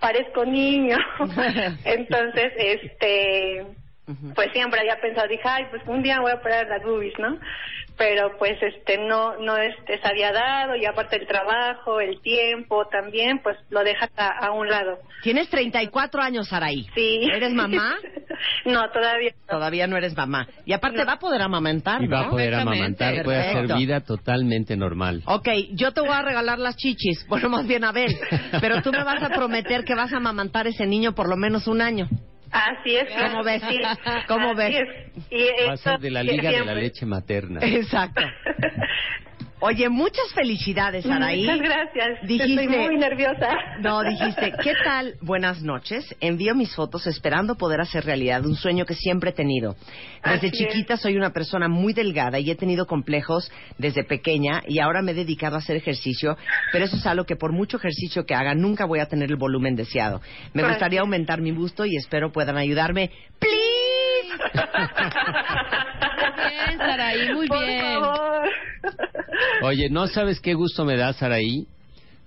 parezco 0.00 0.44
niño. 0.44 0.96
Entonces, 1.84 2.52
este, 2.56 3.66
pues 4.34 4.50
siempre 4.52 4.80
había 4.80 5.00
pensado, 5.00 5.28
dije, 5.28 5.42
ay, 5.44 5.66
pues 5.70 5.82
un 5.86 6.02
día 6.02 6.20
voy 6.20 6.32
a 6.32 6.36
operar 6.36 6.66
las 6.68 6.82
boobies, 6.82 7.18
¿no? 7.18 7.38
Pero 8.00 8.38
pues 8.38 8.56
este 8.62 8.96
no 8.96 9.36
no 9.36 9.58
este 9.58 10.00
se 10.00 10.08
había 10.08 10.32
dado 10.32 10.74
y 10.74 10.86
aparte 10.86 11.16
el 11.16 11.26
trabajo, 11.26 12.00
el 12.00 12.18
tiempo 12.22 12.86
también, 12.90 13.40
pues 13.42 13.58
lo 13.68 13.84
dejas 13.84 14.08
a, 14.16 14.46
a 14.46 14.52
un 14.52 14.68
lado. 14.68 15.00
Tienes 15.22 15.50
34 15.50 16.22
años, 16.22 16.48
Saraí. 16.48 16.86
Sí. 16.94 17.28
¿Eres 17.30 17.52
mamá? 17.52 17.96
no, 18.64 18.90
todavía 18.90 19.32
no. 19.42 19.46
Todavía 19.58 19.86
no 19.86 19.98
eres 19.98 20.16
mamá. 20.16 20.48
Y 20.64 20.72
aparte 20.72 21.04
va 21.04 21.12
a 21.12 21.18
poder 21.18 21.42
amamantar, 21.42 22.02
Y 22.02 22.06
va 22.06 22.20
a 22.20 22.24
¿no? 22.24 22.30
poder 22.30 22.54
amamantar, 22.54 23.22
puede 23.22 23.38
hacer 23.38 23.76
vida 23.76 24.00
totalmente 24.00 24.78
normal. 24.78 25.22
Ok, 25.26 25.48
yo 25.72 25.92
te 25.92 26.00
voy 26.00 26.08
a 26.08 26.22
regalar 26.22 26.58
las 26.58 26.76
chichis. 26.78 27.26
Bueno, 27.28 27.50
más 27.50 27.66
bien 27.66 27.84
a 27.84 27.92
ver. 27.92 28.08
Pero 28.62 28.80
tú 28.80 28.92
me 28.92 29.04
vas 29.04 29.22
a 29.22 29.28
prometer 29.28 29.84
que 29.84 29.94
vas 29.94 30.10
a 30.14 30.16
amamantar 30.16 30.66
ese 30.66 30.86
niño 30.86 31.12
por 31.14 31.28
lo 31.28 31.36
menos 31.36 31.66
un 31.66 31.82
año. 31.82 32.08
Así 32.50 32.96
es. 32.96 33.08
¿Cómo 33.30 33.44
ves? 33.44 33.62
Sí. 33.68 33.78
¿Cómo 34.26 34.50
Así 34.50 34.76
ez? 34.76 34.88
es. 34.88 35.26
Y 35.30 35.66
Va 35.66 35.72
a 35.72 35.76
ser 35.76 35.98
de 36.00 36.10
la 36.10 36.22
liga 36.22 36.50
de 36.50 36.64
la 36.64 36.74
leche 36.74 37.06
materna. 37.06 37.60
Exacto. 37.62 38.22
Oye, 39.62 39.88
muchas 39.90 40.32
felicidades, 40.34 41.04
Saraí. 41.04 41.42
Muchas 41.42 41.60
gracias. 41.60 42.08
Dijiste- 42.22 42.64
Estoy 42.64 42.78
muy 42.86 42.96
nerviosa. 42.96 43.48
No, 43.80 44.02
dijiste, 44.02 44.52
¿qué 44.62 44.72
tal? 44.84 45.16
Buenas 45.20 45.62
noches. 45.62 46.14
Envío 46.20 46.54
mis 46.54 46.74
fotos 46.74 47.06
esperando 47.06 47.56
poder 47.56 47.80
hacer 47.82 48.04
realidad 48.06 48.44
un 48.46 48.56
sueño 48.56 48.86
que 48.86 48.94
siempre 48.94 49.30
he 49.30 49.32
tenido. 49.34 49.76
Desde 50.24 50.48
Así 50.48 50.50
chiquita 50.50 50.96
soy 50.96 51.16
una 51.16 51.30
persona 51.30 51.68
muy 51.68 51.92
delgada 51.92 52.38
y 52.38 52.50
he 52.50 52.54
tenido 52.54 52.86
complejos 52.86 53.52
desde 53.76 54.02
pequeña 54.02 54.62
y 54.66 54.78
ahora 54.80 55.02
me 55.02 55.12
he 55.12 55.14
dedicado 55.14 55.56
a 55.56 55.58
hacer 55.58 55.76
ejercicio, 55.76 56.38
pero 56.72 56.86
eso 56.86 56.96
es 56.96 57.06
algo 57.06 57.24
que 57.24 57.36
por 57.36 57.52
mucho 57.52 57.76
ejercicio 57.76 58.24
que 58.24 58.34
haga 58.34 58.54
nunca 58.54 58.86
voy 58.86 59.00
a 59.00 59.06
tener 59.06 59.28
el 59.30 59.36
volumen 59.36 59.76
deseado. 59.76 60.20
Me 60.54 60.62
Gracias. 60.62 60.76
gustaría 60.78 61.00
aumentar 61.00 61.40
mi 61.42 61.52
busto 61.52 61.84
y 61.84 61.96
espero 61.96 62.32
puedan 62.32 62.56
ayudarme. 62.56 63.10
¡Please! 63.38 63.60
Bien, 66.48 66.78
Saraí, 66.78 67.34
muy 67.34 67.46
Por 67.46 67.58
bien. 67.58 68.00
favor. 68.00 68.29
Oye, 69.62 69.88
¿no 69.90 70.06
sabes 70.06 70.40
qué 70.40 70.54
gusto 70.54 70.84
me 70.84 70.96
da, 70.96 71.12
Saraí? 71.12 71.66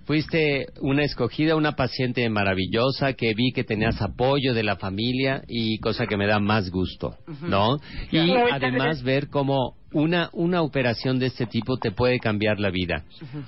Fuiste 0.06 0.66
una 0.82 1.02
escogida, 1.02 1.56
una 1.56 1.76
paciente 1.76 2.28
maravillosa 2.28 3.14
que 3.14 3.32
vi 3.32 3.52
que 3.52 3.64
tenías 3.64 4.02
apoyo 4.02 4.52
de 4.52 4.62
la 4.62 4.76
familia 4.76 5.42
y 5.48 5.78
cosa 5.78 6.06
que 6.06 6.18
me 6.18 6.26
da 6.26 6.38
más 6.40 6.70
gusto, 6.70 7.16
¿no? 7.40 7.78
Y 8.12 8.30
además 8.52 9.02
ver 9.02 9.28
cómo 9.28 9.76
una, 9.92 10.28
una 10.34 10.60
operación 10.60 11.18
de 11.18 11.26
este 11.26 11.46
tipo 11.46 11.78
te 11.78 11.90
puede 11.90 12.18
cambiar 12.18 12.60
la 12.60 12.70
vida. 12.70 13.04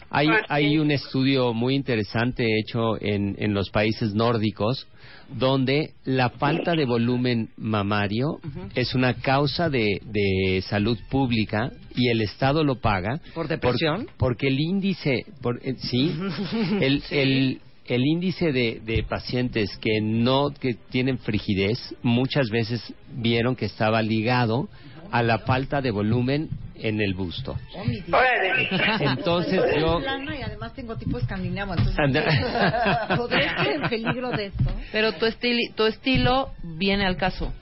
Hay, 0.08 0.28
Así 0.28 0.44
hay 0.49 0.78
un 0.78 0.90
estudio 0.90 1.52
muy 1.52 1.75
interesante 1.75 2.46
hecho 2.58 2.96
en, 3.02 3.37
en 3.38 3.52
los 3.52 3.68
países 3.68 4.14
nórdicos 4.14 4.87
donde 5.28 5.90
la 6.04 6.30
falta 6.30 6.73
de 6.73 6.87
volumen 6.87 7.50
mamario 7.56 8.38
es 8.75 8.94
una 8.94 9.14
causa 9.14 9.68
de, 9.68 10.00
de 10.04 10.62
salud 10.62 10.96
pública 11.11 11.70
y 11.96 12.09
el 12.11 12.20
Estado 12.22 12.62
lo 12.62 12.76
paga. 12.80 13.20
¿Por 13.35 13.48
depresión? 13.48 14.06
porque 14.18 14.48
el 14.48 14.61
índice, 14.61 15.24
por, 15.42 15.59
eh, 15.66 15.74
sí, 15.78 16.14
el, 16.80 17.02
el, 17.11 17.61
el 17.87 18.02
índice 18.06 18.52
de, 18.52 18.80
de 18.85 19.02
pacientes 19.02 19.76
que 19.78 20.00
no, 20.02 20.50
que 20.50 20.74
tienen 20.90 21.18
frigidez, 21.18 21.78
muchas 22.02 22.50
veces 22.50 22.82
vieron 23.14 23.56
que 23.56 23.64
estaba 23.66 24.02
ligado 24.02 24.68
a 25.11 25.22
la 25.22 25.38
falta 25.38 25.80
de 25.80 25.90
volumen 25.92 26.48
en 26.74 27.00
el 27.00 27.14
busto. 27.14 27.56
Órale. 28.12 28.68
Entonces 29.00 29.61
yo... 29.78 29.98
plana 30.00 30.37
y 30.37 30.42
además 30.42 30.74
tengo 30.74 30.96
tipo 30.96 31.18
escandinavo, 31.18 31.72
entonces 31.74 31.96
Anda- 31.98 33.06
podré 33.16 33.46
estar 33.46 33.66
en 33.68 33.82
peligro 33.88 34.30
de 34.32 34.46
esto. 34.46 34.64
Pero 34.92 35.12
tu, 35.12 35.26
estili- 35.26 35.72
tu 35.74 35.85
estilo 35.87 36.50
viene 36.62 37.06
al 37.06 37.16
caso. 37.16 37.52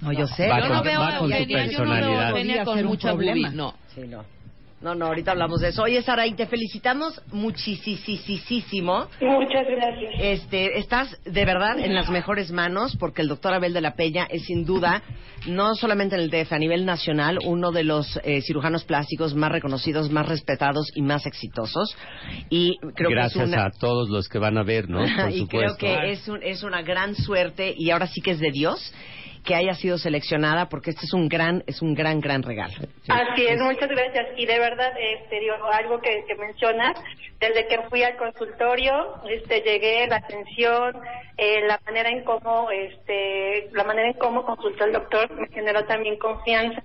No, 0.00 0.12
yo 0.12 0.26
sé. 0.26 0.48
Va 0.48 0.60
yo 0.60 0.66
con- 0.68 0.76
no 0.78 0.82
veo 0.82 1.00
va 1.00 1.18
con 1.18 1.32
Eugenia, 1.32 1.66
yo 1.66 1.84
no 1.84 1.92
veo 1.94 2.20
a. 2.20 2.28
Eugenia 2.30 2.64
con 2.64 2.84
mucha 2.84 3.08
problema. 3.12 3.50
no. 3.50 3.74
Sí, 3.94 4.02
no. 4.08 4.24
No, 4.80 4.96
no, 4.96 5.06
ahorita 5.06 5.30
hablamos 5.30 5.60
de 5.60 5.68
eso. 5.68 5.84
Oye, 5.84 6.02
Saraí, 6.02 6.34
te 6.34 6.46
felicitamos 6.46 7.22
muchísimo. 7.30 9.06
Muchas 9.20 9.64
gracias. 9.68 10.12
Este, 10.18 10.78
estás 10.78 11.16
de 11.24 11.44
verdad 11.44 11.78
en 11.78 11.94
las 11.94 12.10
mejores 12.10 12.50
manos 12.50 12.96
porque 12.98 13.22
el 13.22 13.28
doctor 13.28 13.54
Abel 13.54 13.72
de 13.74 13.80
la 13.80 13.94
Peña 13.94 14.26
es 14.28 14.42
sin 14.42 14.64
duda, 14.64 15.02
no 15.46 15.76
solamente 15.76 16.16
en 16.16 16.22
el 16.22 16.30
DF, 16.30 16.52
a 16.52 16.58
nivel 16.58 16.84
nacional, 16.84 17.38
uno 17.44 17.70
de 17.70 17.84
los 17.84 18.18
eh, 18.24 18.40
cirujanos 18.42 18.82
plásticos 18.82 19.36
más 19.36 19.52
reconocidos, 19.52 20.10
más 20.10 20.26
respetados 20.28 20.90
y 20.96 21.02
más 21.02 21.26
exitosos. 21.26 21.96
Y 22.50 22.76
creo 22.96 23.10
Gracias 23.10 23.34
que 23.44 23.50
es 23.50 23.56
una... 23.56 23.66
a 23.66 23.70
todos 23.70 24.08
los 24.08 24.28
que 24.28 24.38
van 24.38 24.58
a 24.58 24.64
ver, 24.64 24.88
¿no? 24.88 24.98
Por 25.16 25.30
y 25.30 25.38
supuesto. 25.38 25.76
creo 25.78 26.00
que 26.00 26.10
es, 26.10 26.26
un- 26.26 26.42
es 26.42 26.64
una 26.64 26.82
gran 26.82 27.14
suerte 27.14 27.72
y 27.76 27.90
ahora 27.90 28.08
sí 28.08 28.20
que 28.20 28.32
es 28.32 28.40
de 28.40 28.50
Dios 28.50 28.92
que 29.44 29.54
haya 29.54 29.74
sido 29.74 29.98
seleccionada 29.98 30.68
porque 30.68 30.90
este 30.90 31.06
es 31.06 31.12
un 31.12 31.28
gran, 31.28 31.64
es 31.66 31.82
un 31.82 31.94
gran, 31.94 32.20
gran 32.20 32.42
regalo. 32.42 32.74
Así 33.08 33.46
es, 33.46 33.60
muchas 33.60 33.88
gracias. 33.88 34.28
Y 34.36 34.46
de 34.46 34.58
verdad, 34.58 34.92
este, 34.98 35.40
digo, 35.40 35.54
algo 35.72 36.00
que, 36.00 36.24
que 36.26 36.34
mencionas, 36.36 36.94
desde 37.40 37.66
que 37.66 37.82
fui 37.88 38.02
al 38.04 38.16
consultorio, 38.16 39.16
este, 39.28 39.60
llegué, 39.62 40.06
la 40.06 40.16
atención, 40.16 40.96
eh, 41.36 41.66
la 41.66 41.80
manera 41.84 42.10
en 42.10 42.22
cómo, 42.24 42.70
este, 42.70 43.68
la 43.72 43.84
manera 43.84 44.08
en 44.08 44.18
cómo 44.18 44.44
consultó 44.44 44.84
el 44.84 44.92
doctor 44.92 45.30
me 45.32 45.48
generó 45.48 45.84
también 45.86 46.18
confianza, 46.18 46.82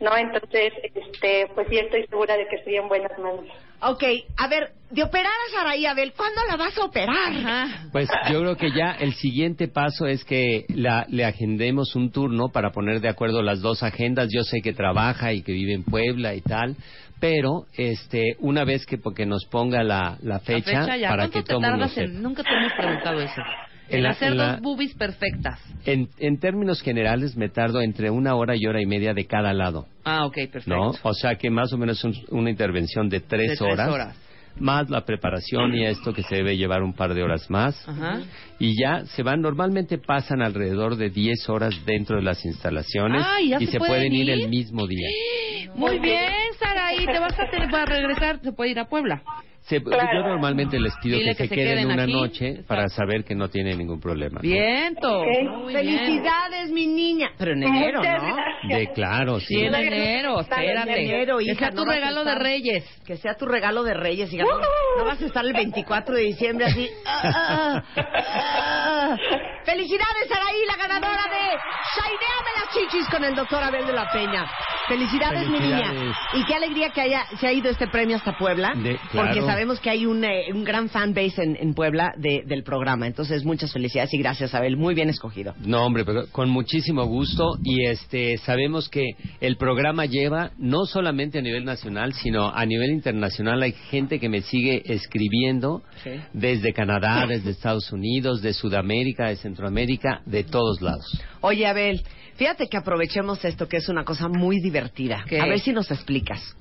¿no? 0.00 0.16
Entonces, 0.16 0.72
este, 0.94 1.46
pues 1.54 1.66
sí 1.68 1.78
estoy 1.78 2.06
segura 2.06 2.36
de 2.36 2.46
que 2.48 2.56
estoy 2.56 2.76
en 2.76 2.88
buenas 2.88 3.12
manos. 3.18 3.44
Ok, 3.86 4.02
a 4.38 4.48
ver, 4.48 4.70
de 4.90 5.02
operar 5.02 5.26
a 5.26 5.52
Saraí, 5.58 5.84
Abel, 5.84 6.12
¿cuándo 6.16 6.40
la 6.48 6.56
vas 6.56 6.76
a 6.78 6.84
operar? 6.84 7.90
Pues 7.92 8.08
yo 8.30 8.40
creo 8.40 8.56
que 8.56 8.70
ya 8.72 8.92
el 8.92 9.12
siguiente 9.14 9.68
paso 9.68 10.06
es 10.06 10.24
que 10.24 10.64
la- 10.68 11.04
le 11.10 11.24
agendemos 11.24 11.94
un 11.94 12.10
turno 12.10 12.48
para 12.48 12.70
poner 12.70 13.00
de 13.00 13.08
acuerdo 13.08 13.42
las 13.42 13.60
dos 13.60 13.82
agendas. 13.82 14.28
Yo 14.32 14.42
sé 14.42 14.60
que 14.62 14.72
trabaja 14.72 15.32
y 15.32 15.42
que 15.42 15.52
vive 15.52 15.74
en 15.74 15.84
Puebla 15.84 16.34
y 16.34 16.40
tal, 16.40 16.76
pero 17.20 17.66
este 17.76 18.36
una 18.38 18.64
vez 18.64 18.86
que 18.86 18.96
porque 18.98 19.26
nos 19.26 19.44
ponga 19.46 19.82
la, 19.82 20.16
la 20.22 20.34
La 20.34 20.40
fecha, 20.40 20.86
para 20.86 21.28
¿Cuánto 21.28 21.30
que 21.30 21.42
te 21.42 21.52
todo 21.52 21.60
mundo 21.60 21.86
en...? 21.96 22.22
Nunca 22.22 22.42
te 22.42 22.50
hemos 22.54 22.72
preguntado 22.72 23.20
eso. 23.20 23.42
En 23.88 23.96
En, 23.98 24.02
la- 24.04 24.10
hacer 24.10 24.32
en 24.32 24.38
la- 24.38 24.52
dos 24.52 24.60
boobies 24.62 24.94
perfectas. 24.94 25.60
En, 25.84 26.08
en 26.18 26.38
términos 26.38 26.80
generales 26.80 27.36
me 27.36 27.48
tardo 27.50 27.80
entre 27.82 28.10
una 28.10 28.34
hora 28.34 28.54
y 28.56 28.66
hora 28.66 28.80
y 28.80 28.86
media 28.86 29.12
de 29.12 29.26
cada 29.26 29.52
lado, 29.52 29.86
Ah, 30.04 30.24
ok, 30.26 30.34
perfecto. 30.50 30.70
¿no? 30.74 30.92
O 31.02 31.12
sea 31.14 31.34
que 31.36 31.50
más 31.50 31.72
o 31.72 31.76
menos 31.78 32.02
un- 32.04 32.14
una 32.30 32.48
intervención 32.50 33.08
de 33.10 33.20
tres, 33.20 33.50
De 33.50 33.56
tres 33.56 33.60
horas, 33.60 33.88
horas. 33.90 34.16
más 34.58 34.88
la 34.88 35.04
preparación 35.04 35.74
y 35.74 35.84
esto 35.84 36.14
que 36.14 36.22
se 36.22 36.36
debe 36.36 36.56
llevar 36.56 36.82
un 36.82 36.94
par 36.94 37.12
de 37.12 37.22
horas 37.22 37.50
más. 37.50 37.86
Ajá. 37.88 38.20
y 38.58 38.80
ya 38.80 39.04
se 39.04 39.22
van, 39.22 39.42
normalmente 39.42 39.98
pasan 39.98 40.40
alrededor 40.40 40.96
de 40.96 41.10
10 41.10 41.48
horas 41.50 41.74
dentro 41.84 42.16
de 42.16 42.22
las 42.22 42.42
instalaciones 42.46 43.22
Ah, 43.26 43.40
¿y 43.42 43.52
y 43.52 43.66
se 43.66 43.72
se 43.72 43.78
pueden 43.78 43.94
pueden 44.08 44.14
ir 44.14 44.28
ir? 44.28 44.30
el 44.30 44.48
mismo 44.48 44.86
día. 44.86 45.08
Muy 45.74 45.98
bien, 45.98 46.30
Saraí. 46.58 47.04
Te 47.04 47.18
vas 47.18 47.38
a 47.38 47.50
tener 47.50 47.68
para 47.68 47.84
regresar. 47.84 48.38
Se 48.42 48.52
puede 48.52 48.70
ir 48.70 48.78
a 48.78 48.84
Puebla. 48.88 49.22
Se- 49.64 49.82
Claro. 49.82 50.08
Yo 50.12 50.28
normalmente 50.28 50.78
les 50.78 50.92
pido 51.02 51.18
que, 51.18 51.24
que 51.24 51.34
se 51.34 51.48
se 51.48 51.54
queden 51.54 51.74
queden 51.78 51.90
una 51.92 52.02
aquí. 52.02 52.12
noche 52.12 52.48
Exacto. 52.48 52.68
para 52.68 52.88
saber 52.90 53.24
que 53.24 53.34
no 53.34 53.48
tiene 53.48 53.74
ningún 53.74 53.98
problema. 53.98 54.34
¿no? 54.36 54.40
Viento. 54.42 55.22
Bien. 55.22 55.72
Felicidades, 55.72 56.70
mi 56.70 56.86
niña. 56.86 57.30
Pero 57.38 57.52
en 57.52 57.62
enero, 57.62 58.02
¿no? 58.02 58.36
De 58.76 58.92
claro, 58.92 59.40
sí. 59.40 59.46
Sí, 59.54 59.64
en 59.64 59.74
enero, 59.74 60.40
espérate. 60.40 60.92
En 61.02 61.10
enero, 61.10 61.38
que 61.38 61.44
hija, 61.44 61.54
sea 61.58 61.70
no 61.70 61.82
tu 61.84 61.90
regalo 61.90 62.24
de 62.24 62.34
Reyes. 62.34 62.84
Que 63.06 63.16
sea 63.16 63.34
tu 63.36 63.46
regalo 63.46 63.82
de 63.84 63.94
Reyes, 63.94 64.30
hija. 64.32 64.44
No, 64.44 64.58
no 64.98 65.04
vas 65.06 65.20
a 65.22 65.26
estar 65.26 65.44
el 65.44 65.52
24 65.54 66.14
de 66.14 66.22
diciembre 66.22 66.66
así. 66.66 66.88
ah, 67.06 67.82
ah, 67.96 68.04
ah. 68.36 69.16
Felicidades, 69.64 70.30
Araí, 70.30 70.66
la 70.66 70.76
ganadora 70.76 71.22
de 71.30 71.56
Shaineame 71.96 72.50
las 72.54 72.74
chichis 72.74 73.08
con 73.08 73.24
el 73.24 73.34
doctor 73.34 73.62
Abel 73.62 73.86
de 73.86 73.92
la 73.94 74.10
Peña. 74.12 74.46
Felicidades, 74.88 75.48
mi 75.48 75.58
niña. 75.58 75.92
Y 76.34 76.44
qué 76.44 76.54
alegría 76.54 76.90
que 76.90 77.00
haya, 77.00 77.24
se 77.40 77.46
ha 77.46 77.52
ido 77.52 77.70
este 77.70 77.86
premio 77.88 78.16
hasta 78.16 78.36
Puebla. 78.36 78.72
De- 78.76 78.98
Porque. 79.12 79.40
Sabemos 79.54 79.80
que 79.80 79.90
hay 79.90 80.06
un, 80.06 80.24
eh, 80.24 80.46
un 80.52 80.64
gran 80.64 80.88
fanbase 80.88 81.42
en, 81.42 81.56
en 81.56 81.74
Puebla 81.74 82.12
de- 82.16 82.42
del 82.46 82.62
programa. 82.62 83.06
Entonces, 83.06 83.44
muchas 83.44 83.72
felicidades 83.72 84.12
y 84.14 84.18
gracias, 84.18 84.54
Abel. 84.54 84.76
Muy 84.76 84.94
bien 84.94 85.08
escogido. 85.08 85.54
No, 85.64 85.84
hombre, 85.84 86.04
pero 86.04 86.26
con 86.30 86.50
muchísimo 86.50 87.04
gusto 87.06 87.56
y 87.62 87.86
este 87.86 88.36
sabemos 88.38 88.88
que 88.88 89.04
el 89.40 89.56
programa 89.56 90.06
lleva 90.06 90.50
no 90.58 90.84
solamente 90.86 91.38
a 91.38 91.42
nivel 91.42 91.64
nacional, 91.64 92.12
sino 92.14 92.48
a 92.54 92.64
nivel 92.66 92.90
internacional. 92.90 93.62
Hay 93.62 93.72
gente 93.90 94.18
que 94.20 94.28
me 94.28 94.42
sigue 94.42 94.82
escribiendo 94.92 95.82
Sí. 96.02 96.10
desde 96.32 96.72
Canadá, 96.72 97.24
desde 97.28 97.50
Estados 97.50 97.90
Unidos, 97.92 98.42
de 98.42 98.52
Sudamérica, 98.52 99.28
de 99.28 99.36
Centroamérica, 99.36 100.20
de 100.26 100.44
todos 100.44 100.80
lados. 100.82 101.06
Oye, 101.40 101.66
Abel, 101.66 102.02
fíjate 102.36 102.66
que 102.68 102.76
aprovechemos 102.76 103.44
esto, 103.44 103.68
que 103.68 103.76
es 103.78 103.88
una 103.88 104.04
cosa 104.04 104.28
muy 104.28 104.60
divertida. 104.60 105.24
¿Qué? 105.28 105.40
A 105.40 105.46
ver 105.46 105.60
si 105.60 105.72
nos 105.72 105.90
explicas. 105.90 106.56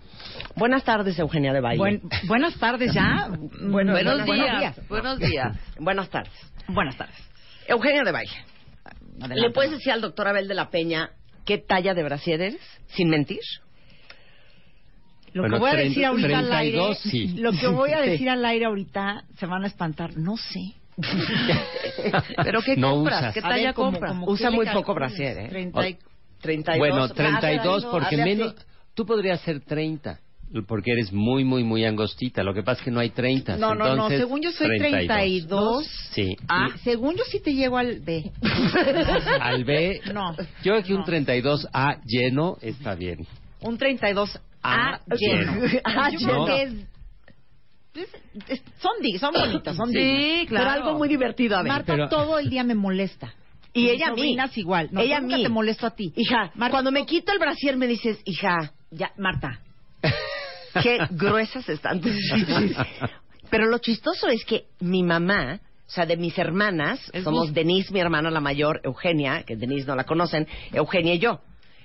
Buenas 0.55 0.83
tardes, 0.83 1.17
Eugenia 1.19 1.53
de 1.53 1.61
Valle. 1.61 1.77
Buen- 1.77 2.01
buenas 2.27 2.55
tardes 2.59 2.93
ya. 2.93 3.27
Bueno, 3.61 3.93
buenos, 3.93 4.25
buenos 4.25 4.25
días, 4.25 4.59
días. 4.59 4.87
Buenos 4.89 5.19
días. 5.19 5.57
Buenas 5.79 6.09
tardes. 6.09 6.33
Buenas 6.67 6.97
tardes. 6.97 7.15
Eugenia 7.67 8.03
de 8.03 8.11
Valle, 8.11 8.35
Adelante. 9.21 9.35
¿le 9.41 9.49
puedes 9.51 9.71
decir 9.71 9.91
al 9.93 10.01
doctor 10.01 10.27
Abel 10.27 10.47
de 10.47 10.53
la 10.53 10.69
Peña 10.69 11.11
qué 11.45 11.57
talla 11.57 11.93
de 11.93 12.03
brasier 12.03 12.41
eres? 12.41 12.61
Sin 12.87 13.09
mentir. 13.09 13.39
Lo 15.33 15.41
Bueno, 15.43 15.55
que 15.55 15.59
voy 15.61 15.69
a 15.71 15.75
decir 15.75 16.05
ahorita 16.05 16.39
al 16.39 16.53
aire, 16.53 16.77
32, 16.77 16.97
sí. 16.99 17.27
lo 17.37 17.51
que 17.53 17.67
voy 17.67 17.91
a 17.91 17.97
Sí. 18.03 18.09
decir 18.11 18.29
al 18.29 18.45
aire 18.45 18.65
ahorita 18.65 19.23
se 19.39 19.45
van 19.47 19.63
a 19.63 19.67
espantar. 19.67 20.15
No 20.17 20.37
sé. 20.37 20.59
¿Pero 22.43 22.61
qué 22.61 22.75
No 22.77 22.91
compras? 22.91 23.19
usas. 23.21 23.33
¿Qué 23.33 23.39
A 23.39 23.49
ver, 23.49 23.57
talla 23.57 23.73
como- 23.73 23.91
compras? 23.91 24.11
como 24.11 24.27
Usa 24.27 24.51
muy 24.51 24.67
poco 24.67 24.93
brasier, 24.93 25.37
¿eh? 25.39 25.47
30 25.49 25.89
y- 25.89 25.97
32. 26.41 26.77
Bueno, 26.77 27.09
32 27.09 27.85
porque 27.85 28.17
menos... 28.17 28.55
Tú 28.93 29.07
podrías 29.07 29.41
ser 29.41 29.61
30 29.61 30.19
porque 30.67 30.91
eres 30.91 31.11
muy, 31.11 31.43
muy, 31.43 31.63
muy 31.63 31.83
angostita. 31.85 32.43
Lo 32.43 32.53
que 32.53 32.61
pasa 32.61 32.79
es 32.81 32.85
que 32.85 32.91
no 32.91 32.99
hay 32.99 33.09
30. 33.09 33.57
No, 33.57 33.73
no, 33.73 33.95
no. 33.95 34.07
Según 34.09 34.41
yo 34.41 34.51
soy 34.51 34.77
32. 34.77 35.87
Sí. 36.11 36.35
Ah, 36.47 36.69
Y 36.75 36.79
según 36.79 37.15
yo 37.15 37.23
sí 37.25 37.39
te 37.39 37.53
llego 37.53 37.77
al 37.77 37.99
B. 38.01 38.31
al 39.41 39.63
B, 39.63 39.99
No. 40.13 40.35
yo 40.63 40.73
creo 40.73 40.83
que 40.83 40.93
un 40.93 40.99
No. 41.01 41.05
32A 41.05 42.01
lleno 42.05 42.57
está 42.61 42.95
bien. 42.95 43.25
Un 43.61 43.77
32 43.77 44.39
A 44.61 44.93
Ah, 44.95 44.99
lleno. 45.17 45.53
Ah, 45.83 46.09
creo 46.17 46.47
lleno. 46.47 46.47
es- 47.95 48.61
son, 48.79 48.91
di- 49.01 49.17
son 49.19 49.33
bonitas, 49.33 49.75
son 49.75 49.91
Sí, 49.91 50.45
claro. 50.47 50.65
Pero 50.65 50.69
algo 50.69 50.97
muy 50.97 51.07
divertido, 51.07 51.57
Abel. 51.57 51.67
Marta 51.71 51.93
Pero- 51.93 52.09
todo 52.09 52.39
el 52.39 52.49
día 52.49 52.63
me 52.63 52.73
molesta. 52.75 53.33
Y 53.75 53.83
Mis 53.83 53.91
ella 53.93 54.07
a 54.09 54.13
mí. 54.13 54.35
igual. 54.55 54.89
No, 54.91 55.01
ella 55.01 55.17
a 55.17 55.21
mí. 55.21 55.41
te 55.41 55.49
molesto 55.49 55.87
a 55.87 55.91
ti. 55.95 56.13
Hija, 56.15 56.51
Marta, 56.55 56.71
cuando 56.71 56.91
me 56.91 57.05
quito 57.07 57.31
el 57.31 57.39
brasier 57.39 57.75
me 57.77 57.87
dices, 57.87 58.19
hija, 58.25 58.71
Ya, 58.91 59.11
Marta. 59.17 59.59
qué 60.81 60.97
gruesas 61.11 61.67
están 61.69 62.01
tus 62.01 62.11
chichis. 62.33 62.75
Pero 63.49 63.67
lo 63.67 63.77
chistoso 63.79 64.27
es 64.29 64.43
que 64.45 64.65
mi 64.79 65.03
mamá, 65.03 65.59
o 65.87 65.89
sea, 65.91 66.05
de 66.05 66.17
mis 66.17 66.37
hermanas, 66.37 66.99
Es 67.13 67.23
somos. 67.23 67.53
Denise, 67.53 67.93
mi 67.93 67.99
hermana 67.99 68.31
la 68.31 68.39
mayor, 68.39 68.81
Eugenia, 68.83 69.43
que 69.43 69.55
Denise 69.55 69.85
no 69.87 69.95
la 69.95 70.05
conocen, 70.05 70.47
Eugenia 70.71 71.13
y 71.15 71.19
yo. 71.19 71.39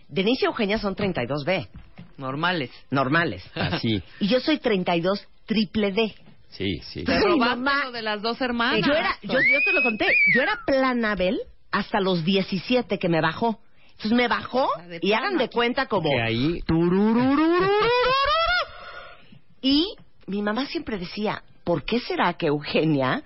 Denise 0.08 0.44
y 0.44 0.46
Eugenia 0.46 0.78
son 0.78 0.96
32B, 0.96 1.68
Normales. 2.16 2.70
normales. 2.90 3.44
Así. 3.54 4.02
Y 4.20 4.28
yo 4.28 4.40
soy 4.40 4.58
32 4.58 5.26
triple 5.46 5.92
D. 5.92 6.14
Sí, 6.48 6.80
sí. 6.80 7.04
Te 7.04 7.12
Mi 7.18 7.24
robaste 7.24 7.56
mamá- 7.56 7.84
lo 7.84 7.92
de 7.92 8.02
las 8.02 8.22
dos 8.22 8.40
hermanas. 8.40 8.80
Yo 8.86 8.92
era, 8.94 9.16
yo, 9.22 9.34
yo 9.34 9.60
te 9.64 9.72
lo 9.74 9.82
conté, 9.82 10.06
yo 10.34 10.40
era 10.42 10.58
planabel 10.66 11.38
hasta 11.70 12.00
los 12.00 12.24
17 12.24 12.98
que 12.98 13.08
me 13.10 13.20
bajó. 13.20 13.60
Entonces 13.92 14.12
me 14.16 14.28
bajó 14.28 14.66
de 14.88 15.00
y 15.02 15.12
hagan 15.12 15.36
de 15.36 15.50
cuenta 15.50 15.86
como... 15.86 16.08
Que 16.08 16.22
ahí 16.22 16.60
Y 19.70 19.94
mi 20.26 20.40
mamá 20.42 20.66
siempre 20.66 20.98
decía, 20.98 21.42
¿por 21.64 21.84
qué 21.84 22.00
será 22.00 22.32
que 22.34 22.46
Eugenia 22.46 23.22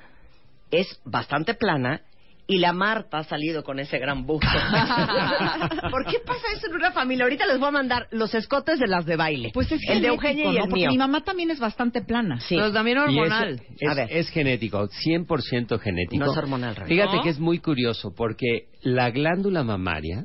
es 0.71 1.01
bastante 1.05 1.55
plana 1.55 2.01
y 2.49 2.59
la 2.59 2.73
Marta 2.73 3.19
ha 3.19 3.25
salido 3.25 3.63
con 3.63 3.79
ese 3.79 3.99
gran 3.99 4.27
busto? 4.27 4.49
¿Por 5.91 6.05
qué 6.07 6.19
pasa 6.27 6.43
eso 6.57 6.67
en 6.69 6.75
una 6.75 6.91
familia? 6.91 7.25
Ahorita 7.25 7.47
les 7.47 7.59
voy 7.59 7.69
a 7.69 7.73
mandar 7.73 8.09
los 8.11 8.35
escotes 8.35 8.79
de 8.81 8.89
las 8.89 9.07
de 9.07 9.17
baile. 9.17 9.51
Pues 9.55 9.71
es 9.71 9.81
el 9.89 10.03
de 10.03 10.09
genético, 10.11 10.15
Eugenia 10.15 10.45
y 10.45 10.47
¿no? 10.49 10.53
el 10.53 10.59
Porque 10.69 10.75
mío. 10.81 10.91
mi 10.91 10.99
mamá 10.99 11.23
también 11.23 11.51
es 11.53 11.61
bastante 11.61 12.03
plana. 12.03 12.41
Sí. 12.41 12.57
Pero 12.57 12.73
también 12.73 12.99
hormonal. 12.99 13.61
es, 13.79 13.89
A 13.89 13.95
ver. 13.95 14.09
es 14.11 14.29
genético, 14.31 14.89
100% 14.89 15.79
genético. 15.79 16.25
No 16.25 16.33
es 16.33 16.37
hormonal, 16.39 16.75
Rey. 16.77 16.89
Fíjate 16.89 17.17
¿No? 17.19 17.23
que 17.23 17.29
es 17.31 17.39
muy 17.39 17.61
curioso 17.61 18.13
porque 18.17 18.67
la 18.83 19.11
glándula 19.11 19.63
mamaria 19.63 20.25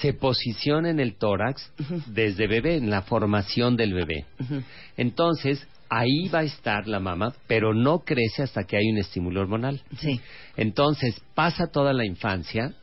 se 0.00 0.12
posiciona 0.12 0.90
en 0.90 1.00
el 1.00 1.16
tórax 1.16 1.72
desde 2.06 2.46
bebé, 2.46 2.76
en 2.76 2.90
la 2.90 3.02
formación 3.02 3.76
del 3.76 3.94
bebé. 3.94 4.26
Entonces, 4.96 5.66
ahí 5.88 6.28
va 6.28 6.40
a 6.40 6.44
estar 6.44 6.88
la 6.88 7.00
mama, 7.00 7.34
pero 7.46 7.74
no 7.74 8.00
crece 8.00 8.42
hasta 8.42 8.64
que 8.64 8.76
hay 8.76 8.90
un 8.90 8.98
estímulo 8.98 9.42
hormonal. 9.42 9.82
Sí. 9.98 10.20
Entonces 10.56 11.20
pasa 11.34 11.66
toda 11.66 11.92
la 11.92 12.06
infancia 12.06 12.74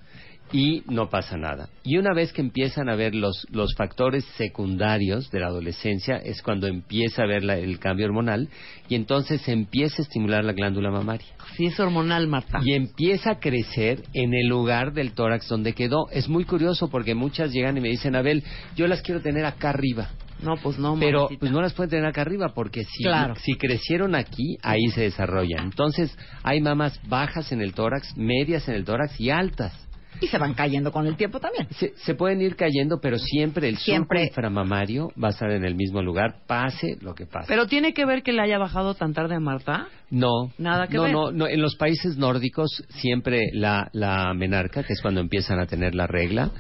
y 0.52 0.84
no 0.88 1.10
pasa 1.10 1.38
nada. 1.38 1.70
Y 1.84 1.98
una 1.98 2.14
vez 2.14 2.34
que 2.34 2.42
empiezan 2.42 2.90
a 2.90 2.96
ver 2.96 3.14
los, 3.16 3.46
los 3.52 3.74
factores 3.76 4.24
secundarios 4.38 5.30
de 5.32 5.40
la 5.40 5.48
adolescencia, 5.48 6.18
es 6.18 6.42
cuando 6.42 6.68
empieza 6.68 7.24
a 7.24 7.28
ver 7.28 7.44
la- 7.44 7.58
el 7.58 7.80
cambio 7.80 8.06
hormonal 8.08 8.50
y 8.88 8.96
entonces 8.96 9.42
se 9.42 9.52
empieza 9.52 10.02
a 10.02 10.06
estimular 10.06 10.44
la 10.44 10.54
glándula 10.54 10.92
mamaria. 10.92 11.28
Sí, 11.56 11.66
es 11.68 11.80
hormonal, 11.80 12.28
Marta. 12.28 12.60
Y 12.64 12.74
empieza 12.74 13.32
a 13.32 13.40
crecer 13.40 14.04
en 14.14 14.34
el 14.34 14.48
lugar 14.48 14.94
del 14.94 15.14
tórax 15.14 15.48
donde 15.48 15.74
quedó. 15.74 16.10
Es 16.12 16.28
muy 16.30 16.46
curioso 16.46 16.90
porque 16.90 17.16
muchas 17.16 17.52
llegan 17.52 17.78
y 17.78 17.82
me 17.82 17.90
dicen, 17.90 18.16
Abel, 18.16 18.44
yo 18.76 18.88
las 18.88 19.02
quiero 19.02 19.22
tener 19.22 19.46
acá 19.46 19.70
arriba. 19.70 20.10
No, 20.42 20.56
pues 20.64 20.80
no, 20.80 20.96
Pero 20.98 21.20
mamacita. 21.24 21.40
pues 21.42 21.52
no 21.52 21.62
las 21.62 21.74
pueden 21.74 21.90
tener 21.90 22.06
acá 22.06 22.22
arriba 22.22 22.54
porque 22.56 22.84
si, 22.86 23.04
Claro. 23.04 23.36
si 23.36 23.56
crecieron 23.56 24.16
aquí, 24.16 24.58
ahí 24.64 24.88
se 24.96 25.02
desarrollan. 25.02 25.66
Entonces 25.66 26.18
hay 26.44 26.62
mamas 26.62 26.98
bajas 27.10 27.52
en 27.52 27.62
el 27.62 27.74
tórax, 27.74 28.16
medias 28.16 28.68
en 28.70 28.76
el 28.76 28.86
tórax 28.86 29.20
y 29.20 29.30
altas. 29.32 29.74
Y 30.22 30.28
se 30.28 30.38
van 30.38 30.54
cayendo 30.54 30.92
con 30.92 31.06
el 31.08 31.16
tiempo 31.16 31.40
también. 31.40 31.68
Se, 31.72 31.94
se 31.98 32.14
pueden 32.16 32.42
ir 32.42 32.56
cayendo, 32.56 33.00
pero 33.00 33.18
siempre 33.18 33.70
el 33.70 33.78
Siempre. 33.78 34.20
surco 34.20 34.30
inframamario 34.30 35.12
va 35.22 35.30
a 35.30 35.32
estar 35.32 35.50
en 35.52 35.64
el 35.64 35.76
mismo 35.76 36.02
lugar, 36.02 36.40
pase 36.48 36.98
lo 37.02 37.16
que 37.16 37.26
pase. 37.26 37.48
Pero 37.48 37.68
tiene 37.68 37.94
que 37.94 38.06
ver 38.06 38.22
que 38.24 38.34
le 38.34 38.42
haya 38.42 38.58
bajado 38.58 38.96
tan 38.96 39.14
tarde 39.14 39.36
a 39.36 39.40
Marta. 39.40 39.88
no, 40.10 40.52
Nada 40.58 40.88
que 40.88 40.98
no, 40.98 41.04
ver. 41.04 41.12
no, 41.14 41.32
no. 41.32 41.48
En 41.48 41.62
los 41.62 41.76
países 41.76 42.18
nórdicos 42.18 42.84
siempre 42.90 43.50
la, 43.54 43.90
la 43.94 44.34
menarca, 44.34 44.84
que 44.84 44.94
es 44.94 45.02
cuando 45.02 45.22
empiezan 45.22 45.60
a 45.60 45.68
tener 45.68 45.96
la 45.96 46.06
regla, 46.08 46.52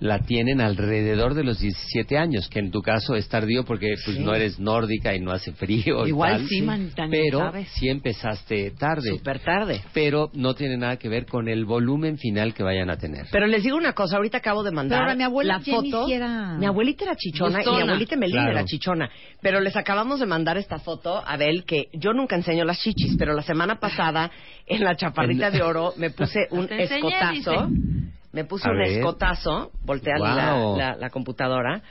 la 0.00 0.20
tienen 0.20 0.60
alrededor 0.60 1.34
de 1.34 1.42
los 1.42 1.58
17 1.58 2.16
años, 2.18 2.48
que 2.48 2.60
en 2.60 2.70
tu 2.70 2.82
caso 2.82 3.16
es 3.16 3.28
tardío 3.28 3.64
porque 3.64 3.94
pues 4.04 4.16
Sí. 4.16 4.22
no 4.22 4.32
eres 4.34 4.60
nórdica 4.60 5.14
y 5.14 5.20
no 5.20 5.32
hace 5.32 5.52
frío. 5.52 6.06
Igual 6.06 6.38
tal. 6.38 6.46
sí, 6.48 6.62
manita, 6.62 7.04
ni 7.06 7.10
Pero 7.10 7.38
sabes. 7.40 7.68
sí 7.74 7.88
empezaste 7.88 8.70
tarde. 8.78 9.10
Súper 9.10 9.40
tarde. 9.40 9.80
Pero 9.92 10.30
no 10.34 10.54
tiene 10.54 10.76
nada 10.76 10.96
que 10.98 11.08
ver 11.08 11.26
con 11.26 11.48
el 11.48 11.64
volumen 11.64 12.16
final 12.16 12.54
que 12.54 12.62
vayan 12.62 12.90
a 12.90 12.96
tener. 12.96 13.26
Pero 13.32 13.46
les 13.48 13.62
digo 13.64 13.76
una 13.76 13.92
cosa, 13.92 14.16
ahorita 14.16 14.38
acabo 14.38 14.62
de 14.62 14.70
mandar 14.70 14.98
Pero 14.98 15.02
ahora 15.08 15.16
mi 15.16 15.24
abuela 15.24 15.54
la 15.54 15.60
foto. 15.64 16.06
era- 16.08 16.56
Mi 16.58 16.66
abuelita 16.66 17.04
era 17.04 17.16
chichona 17.16 17.60
y 17.62 17.68
mi 17.68 17.80
abuelita 17.82 18.16
Melina 18.16 18.42
Claro. 18.42 18.58
era 18.58 18.64
chichona. 18.64 19.10
Pero 19.42 19.60
les 19.60 19.74
acabamos 19.76 20.20
de 20.20 20.26
mandar 20.26 20.58
esta 20.58 20.78
foto, 20.78 21.22
Abel, 21.26 21.64
que 21.64 21.88
yo 21.92 22.12
nunca 22.12 22.36
enseño 22.36 22.64
las 22.64 22.78
chichis, 22.80 23.16
pero 23.18 23.34
la 23.34 23.42
semana 23.42 23.80
pasada 23.80 24.30
en 24.66 24.84
la 24.84 24.94
chaparrita 24.96 25.48
En- 25.48 25.52
de 25.54 25.62
oro 25.62 25.92
me 25.96 26.10
puse 26.10 26.46
un 26.50 26.68
enseñé, 26.72 27.08
escotazo. 27.08 27.66
dice. 27.66 28.17
Me 28.38 28.44
puse 28.44 28.68
A 28.68 28.70
un 28.70 28.78
ver. 28.78 28.86
escotazo, 28.92 29.72
voltea 29.84 30.16
la, 30.16 30.56
la, 30.76 30.94
la 30.96 31.10
computadora. 31.10 31.82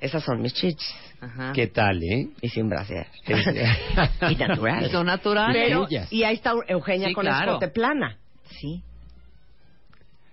Esas 0.00 0.24
son 0.24 0.42
mis 0.42 0.52
chichis. 0.52 0.92
Ajá. 1.20 1.52
¿Qué 1.54 1.68
tal, 1.68 2.02
eh? 2.02 2.26
Y 2.40 2.48
sin 2.48 2.68
brasier. 2.68 3.06
Y 4.28 4.34
naturales. 4.34 4.90
Son 4.90 5.06
naturales. 5.06 5.62
Pero, 5.68 5.86
y 6.10 6.24
ahí 6.24 6.34
está 6.34 6.54
Eugenia 6.66 7.06
Sí, 7.06 7.14
con 7.14 7.24
claro. 7.24 7.52
escote 7.52 7.68
plana. 7.68 8.16
Sí. 8.48 8.82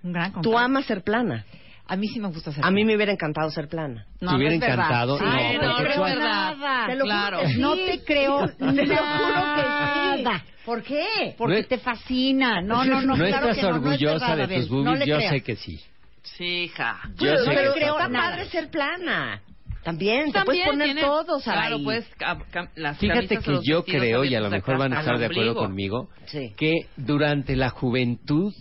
Un 0.01 0.11
gran 0.13 0.41
Tú 0.41 0.57
amas 0.57 0.85
ser 0.85 1.03
plana. 1.03 1.45
A 1.85 1.95
mí 1.95 2.07
sí 2.07 2.19
me 2.19 2.29
gusta 2.29 2.49
hacer. 2.49 2.65
A 2.65 2.71
mí 2.71 2.83
me 2.83 2.95
hubiera 2.95 3.11
encantado 3.11 3.51
ser 3.51 3.67
plana. 3.67 4.07
no, 4.21 4.31
Te 4.31 4.37
hubiera 4.37 4.55
no 4.55 4.55
es 4.55 4.61
verdad. 4.61 4.85
encantado. 4.85 5.19
No, 5.19 5.31
Ay, 5.31 5.43
porque 5.53 5.67
no, 5.67 5.71
no 5.71 5.77
tú 5.77 5.83
es 5.91 5.99
verdad. 6.15 6.55
Te 6.87 6.95
lo 6.95 7.03
juro 7.03 7.05
Claro. 7.05 7.39
que 7.41 7.47
sí. 7.49 7.59
No 7.59 7.75
te 7.75 8.03
creo 8.05 8.47
Te 8.47 8.65
lo 8.65 8.71
juro 8.71 9.55
que 9.55 9.61
sí. 9.61 10.08
Nada. 10.23 10.43
¿Por 10.65 10.83
qué? 10.83 11.35
Porque 11.37 11.53
No 11.53 11.59
es- 11.59 11.67
te 11.67 11.77
fascina. 11.79 12.61
No, 12.61 12.83
no, 12.85 13.01
no. 13.01 13.15
¿No 13.17 13.25
claro 13.25 13.49
estás 13.49 13.55
que 13.57 13.61
no, 13.63 13.69
no 13.69 13.75
es 13.77 13.81
orgullosa 14.01 14.35
verdad, 14.35 14.47
de 14.49 14.55
tus 14.61 14.71
No 14.71 14.77
boobies? 14.83 14.99
le 14.99 15.05
Yo 15.07 15.15
creas. 15.17 15.31
sé 15.33 15.41
que 15.41 15.55
sí. 15.55 15.79
Sí, 16.23 16.45
hija. 16.65 16.99
Yo 17.15 17.15
Pero, 17.19 17.37
sé 17.45 17.51
pero 17.53 17.73
que 17.73 17.79
creo 17.79 17.93
está 17.97 18.09
nada. 18.09 18.29
padre 18.31 18.45
ser 18.49 18.69
plana. 18.69 19.41
También, 19.83 20.25
te 20.27 20.31
También 20.33 20.45
puedes 20.45 20.65
poner 20.69 20.85
tiene- 20.87 21.01
todo, 21.01 21.39
Saraí. 21.39 21.67
Claro, 21.69 21.83
pues 21.85 22.05
cam- 22.17 22.43
cam- 22.51 22.69
las 22.75 22.97
Fíjate 22.99 23.21
camisas 23.27 23.45
que 23.45 23.51
los 23.51 23.65
yo 23.65 23.77
vestidos 23.77 24.01
creo, 24.01 24.23
y 24.25 24.35
a 24.35 24.39
lo 24.41 24.47
abiertos 24.47 24.51
mejor 24.51 24.75
acá 24.75 24.79
van 24.83 24.93
a 24.93 24.99
hasta 24.99 25.11
estar 25.11 25.19
de 25.19 25.25
acuerdo 25.25 25.61
ombligo. 25.61 26.07
conmigo, 26.07 26.09
Sí. 26.25 26.53
que 26.57 26.73
durante 26.97 27.55
la 27.55 27.69
juventud 27.69 28.53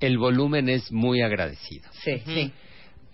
el 0.00 0.18
volumen 0.18 0.68
es 0.68 0.90
muy 0.92 1.22
agradecido. 1.22 1.88
Sí, 1.92 2.18
sí. 2.26 2.52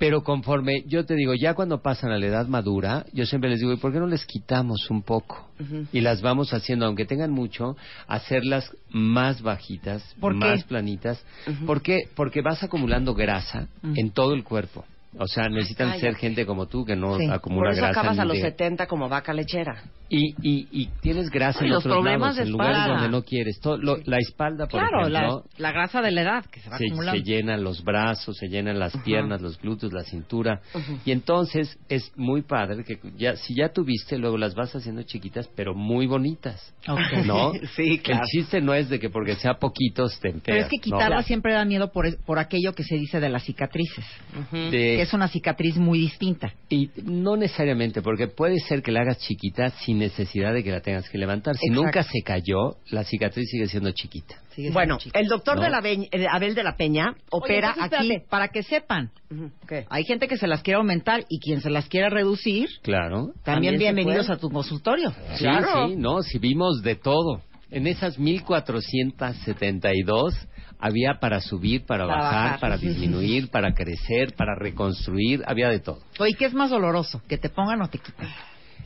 Pero 0.03 0.25
conforme, 0.25 0.83
yo 0.89 1.07
te 1.07 1.15
digo, 1.15 1.33
ya 1.33 1.55
cuando 1.55 1.81
pasan 1.81 2.11
a 2.11 2.19
la 2.19 2.27
edad 2.27 2.49
madura, 2.49 3.07
yo 3.13 3.25
siempre 3.25 3.49
les 3.49 3.61
digo, 3.61 3.73
¿y 3.73 3.77
por 3.77 3.93
qué 3.93 4.01
no 4.01 4.09
les 4.09 4.27
quitamos 4.27 4.91
un 4.91 5.03
poco? 5.03 5.49
Y 5.93 6.01
las 6.01 6.23
vamos 6.23 6.53
haciendo, 6.53 6.87
aunque 6.87 7.05
tengan 7.05 7.31
mucho, 7.31 7.77
hacerlas 8.09 8.77
más 8.91 9.43
bajitas, 9.43 10.03
más 10.21 10.65
planitas. 10.65 11.25
¿Por 11.67 11.83
qué? 11.83 12.09
Porque 12.17 12.43
vas 12.43 12.65
acumulando 12.65 13.15
grasa 13.15 13.69
en 13.95 14.11
todo 14.11 14.35
el 14.35 14.43
cuerpo. 14.43 14.85
O 15.19 15.27
sea, 15.27 15.49
necesitan 15.49 15.89
Cállate. 15.91 16.01
ser 16.07 16.17
gente 16.17 16.47
como 16.47 16.67
tú 16.67 16.85
que 16.85 16.97
no 16.97 17.19
Sí. 17.19 17.27
acumula 17.31 17.69
Por 17.69 17.73
eso 17.75 17.83
grasa. 17.83 18.01
acabas 18.01 18.19
a 18.19 18.25
los 18.25 18.37
de- 18.37 18.43
70 18.43 18.87
como 18.87 19.09
vaca 19.09 19.33
lechera. 19.35 19.83
y, 20.15 20.35
y, 20.43 20.69
y 20.71 20.87
tienes 21.01 21.31
grasa 21.31 21.61
Y 21.63 21.69
en 21.69 21.71
los 21.73 21.79
otros 21.87 21.95
problemas 21.97 22.21
lados, 22.21 22.37
de 22.37 22.43
en 22.43 22.51
lugares 22.51 22.87
donde 22.87 23.09
no 23.09 23.23
quieres. 23.23 23.59
Todo, 23.61 23.79
lo- 23.79 23.97
La 24.05 24.19
espalda, 24.19 24.67
por 24.67 24.79
Claro, 24.81 25.09
la, 25.09 25.21
ejemplo, 25.21 25.45
la 25.57 25.73
grasa 25.73 26.03
de 26.03 26.11
la 26.11 26.21
edad 26.21 26.45
que 26.45 26.61
se 26.61 26.69
va 26.69 26.77
se, 26.77 26.85
acumulando. 26.87 27.19
se 27.19 27.25
llenan 27.25 27.65
los 27.65 27.83
brazos, 27.83 28.37
se 28.37 28.49
llenan 28.49 28.79
las 28.79 28.95
piernas, 29.05 29.41
los 29.41 29.59
glúteos, 29.59 29.91
la 29.95 30.03
cintura. 30.03 30.61
Y 31.07 31.13
entonces 31.13 31.79
es 31.89 32.13
muy 32.17 32.43
padre 32.43 32.85
que 32.85 32.99
ya, 33.17 33.37
si 33.37 33.55
ya 33.55 33.71
tuviste, 33.73 34.19
luego 34.19 34.37
las 34.37 34.55
vas 34.55 34.75
haciendo 34.77 35.03
chiquitas, 35.03 35.49
pero 35.57 35.75
muy 35.75 36.07
bonitas. 36.07 36.75
Ok. 36.87 37.25
¿No? 37.25 37.53
Sí, 37.75 37.99
claro. 38.01 38.21
El 38.25 38.27
chiste 38.29 38.61
no 38.61 38.75
es 38.75 38.91
de 38.91 38.99
que 39.01 39.09
porque 39.09 39.35
sea 39.37 39.55
poquitos 39.55 40.21
te 40.21 40.29
enteras. 40.29 40.43
Pero 40.45 40.61
es 40.65 40.69
que 40.69 40.79
quitarla 40.91 41.17
¿no? 41.17 41.23
siempre 41.23 41.55
da 41.55 41.65
miedo 41.65 41.91
por, 41.91 42.05
por 42.27 42.39
aquello 42.39 42.75
que 42.75 42.83
se 42.85 42.97
dice 42.97 43.19
de 43.19 43.31
las 43.31 43.45
cicatrices, 43.45 44.05
De- 44.53 44.97
que 44.99 45.02
es 45.03 45.13
una 45.13 45.29
cicatriz 45.29 45.77
muy 45.77 45.99
distinta. 45.99 46.53
Y 46.69 46.91
no 47.05 47.37
necesariamente, 47.37 48.03
porque 48.03 48.29
puede 48.29 48.59
ser 48.61 48.83
que 48.83 48.93
la 48.93 49.01
hagas 49.03 49.19
chiquita 49.19 49.71
sin 49.71 49.99
necesidad 49.99 50.53
de 50.55 50.63
que 50.65 50.71
la 50.71 50.81
tengas 50.81 51.09
que 51.09 51.19
levantar. 51.19 51.57
Si 51.57 51.67
Exacto. 51.67 51.83
nunca 51.85 52.03
se 52.03 52.23
cayó, 52.23 52.77
la 52.91 53.05
cicatriz 53.05 53.49
sigue 53.51 53.67
siendo 53.67 53.91
chiquita. 53.93 54.37
Sigue 54.51 54.71
siendo 54.71 54.75
Bueno, 54.75 54.99
el 55.15 55.27
doctor 55.29 55.57
No. 55.57 55.63
de 55.63 55.71
la 55.71 55.81
eh, 55.85 56.27
Abel 56.31 56.55
de 56.55 56.63
la 56.63 56.77
Peña 56.77 57.15
opera 57.31 57.73
Oye, 57.77 57.85
aquí. 57.85 57.95
espérate, 57.95 58.27
para 58.29 58.49
que 58.49 58.63
sepan, 58.63 59.11
hay 59.89 60.05
gente 60.05 60.29
que 60.29 60.37
se 60.37 60.47
las 60.47 60.63
quiere 60.63 60.79
aumentar 60.79 61.25
y 61.29 61.39
quien 61.41 61.61
se 61.61 61.71
las 61.71 61.89
quiera 61.89 62.09
reducir, 62.09 62.69
Claro. 62.83 63.33
también, 63.45 63.79
bienvenidos 63.79 64.31
a 64.31 64.37
tu 64.37 64.51
consultorio. 64.51 65.11
Sí, 65.35 65.45
Claro. 65.45 65.89
sí, 65.89 65.97
no, 65.97 66.23
si 66.23 66.39
vimos 66.39 66.83
de 66.83 66.95
todo. 66.97 67.43
En 67.71 67.87
esas 67.87 68.19
1472 68.19 70.35
había 70.83 71.15
para 71.21 71.41
subir, 71.41 71.87
para, 71.87 72.07
Para 72.07 72.19
bajar, 72.23 72.43
bajar. 72.45 72.61
para 72.61 72.77
disminuir, 72.77 73.49
para 73.51 73.73
crecer, 73.73 74.35
para 74.35 74.55
reconstruir, 74.57 75.43
había 75.47 75.69
de 75.71 75.79
todo. 75.79 76.01
Oye, 76.19 76.35
¿qué 76.35 76.47
es 76.47 76.55
más 76.55 76.71
doloroso? 76.71 77.23
¿Que 77.29 77.39
te 77.39 77.49
pongan 77.49 77.81
o 77.83 77.89
te 77.89 77.99
quiten? 77.99 78.29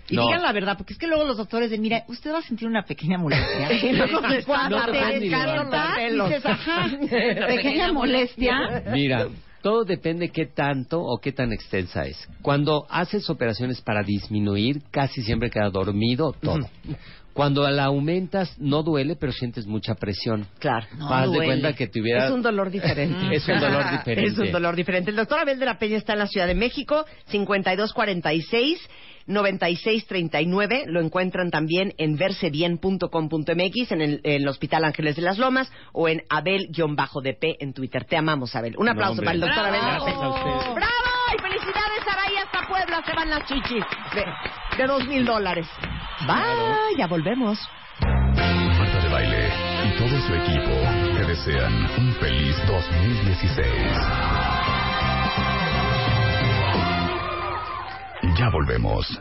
Y 0.09 0.15
No. 0.15 0.27
digan 0.27 0.43
la 0.43 0.53
verdad, 0.53 0.77
porque 0.77 0.93
es 0.93 0.99
que 1.01 1.09
luego 1.09 1.25
los 1.25 1.37
doctores 1.37 1.69
de, 1.71 1.79
mira, 1.79 2.05
usted 2.07 2.33
va 2.33 2.39
a 2.39 2.43
sentir 2.43 2.69
una 2.69 2.85
pequeña 2.85 3.19
molestia. 3.19 3.73
Y 3.83 3.93
luego 3.97 4.21
les 4.29 4.45
Cuando 4.45 4.79
no 4.79 4.93
te 4.93 5.19
dices, 5.19 6.47
ajá, 6.47 6.91
pequeña 7.49 7.93
molestia. 7.93 8.85
Mira, 8.93 9.27
todo 9.63 9.85
depende 9.85 10.29
qué 10.29 10.47
tanto 10.47 11.01
o 11.01 11.19
qué 11.19 11.33
tan 11.33 11.53
extensa 11.53 12.05
es. 12.05 12.29
Cuando 12.43 12.87
haces 12.89 13.29
operaciones 13.31 13.81
para 13.81 14.03
disminuir, 14.05 14.81
casi 14.93 15.23
siempre 15.23 15.51
queda 15.51 15.71
dormido 15.71 16.33
todo. 16.41 16.69
Cuando 17.37 17.68
la 17.70 17.85
aumentas, 17.85 18.59
no 18.59 18.83
duele, 18.83 19.14
pero 19.14 19.31
sientes 19.31 19.66
mucha 19.66 19.94
presión. 19.94 20.46
Claro. 20.59 20.87
No 20.96 21.20
de 21.20 21.27
duele. 21.27 21.44
cuenta 21.46 21.72
que 21.75 21.87
tuviera... 21.87 22.25
Es 22.25 22.31
un 22.33 22.40
dolor 22.40 22.70
diferente. 22.70 23.27
Es 23.37 23.46
un 23.46 23.61
dolor 23.61 23.90
diferente. 23.90 24.25
Es 24.33 24.38
un 24.38 24.51
dolor 24.51 24.75
diferente. 24.75 25.11
El 25.11 25.16
doctor 25.16 25.40
Abel 25.40 25.59
de 25.59 25.66
la 25.66 25.79
Peña 25.79 25.99
está 25.99 26.14
en 26.14 26.20
la 26.20 26.29
Ciudad 26.29 26.46
de 26.46 26.55
México, 26.55 27.05
5246 27.27 28.81
9639. 29.27 30.85
Lo 30.87 31.01
encuentran 31.01 31.51
también 31.51 31.92
en 31.99 32.16
versebien.com.mx, 32.16 33.92
en 33.92 34.01
el, 34.01 34.20
el 34.25 34.49
Hospital 34.49 34.85
Ángeles 34.85 35.16
de 35.16 35.22
las 35.22 35.37
Lomas 35.37 35.70
o 35.92 36.09
en 36.09 36.22
Abel-DP 36.31 37.57
en 37.61 37.75
Twitter. 37.75 38.05
Te 38.05 38.16
amamos, 38.16 38.57
Abel. 38.57 38.77
Un 38.79 38.88
aplauso 38.88 39.20
para 39.20 39.33
el 39.33 39.40
doctor 39.40 39.62
¡Bravo! 39.62 39.77
Abel 39.77 39.81
de 39.83 39.92
la 39.92 40.05
Peña. 40.05 40.29
ustedes. 40.31 40.75
¡Bravo! 40.75 40.92
Y 41.37 41.42
felicidades, 41.42 42.05
Saray, 42.07 42.37
hasta 42.37 42.68
Puebla 42.68 43.03
se 43.05 43.12
van 43.14 43.29
las 43.31 43.44
chichis 43.46 43.85
de, 44.14 44.25
de 44.79 44.87
dos 44.87 45.07
mil 45.07 45.25
dólares. 45.25 45.66
Bye, 46.25 46.97
ya 46.97 47.07
volvemos. 47.07 47.59
Marta 48.01 49.01
de 49.01 49.09
Baile 49.09 49.49
y 49.85 49.99
todo 49.99 50.19
su 50.21 50.35
equipo 50.35 50.73
te 51.15 51.25
desean 51.27 51.73
un 51.99 52.15
feliz 52.15 52.57
2016. 52.67 53.67
Ya 58.39 58.49
volvemos. 58.51 59.21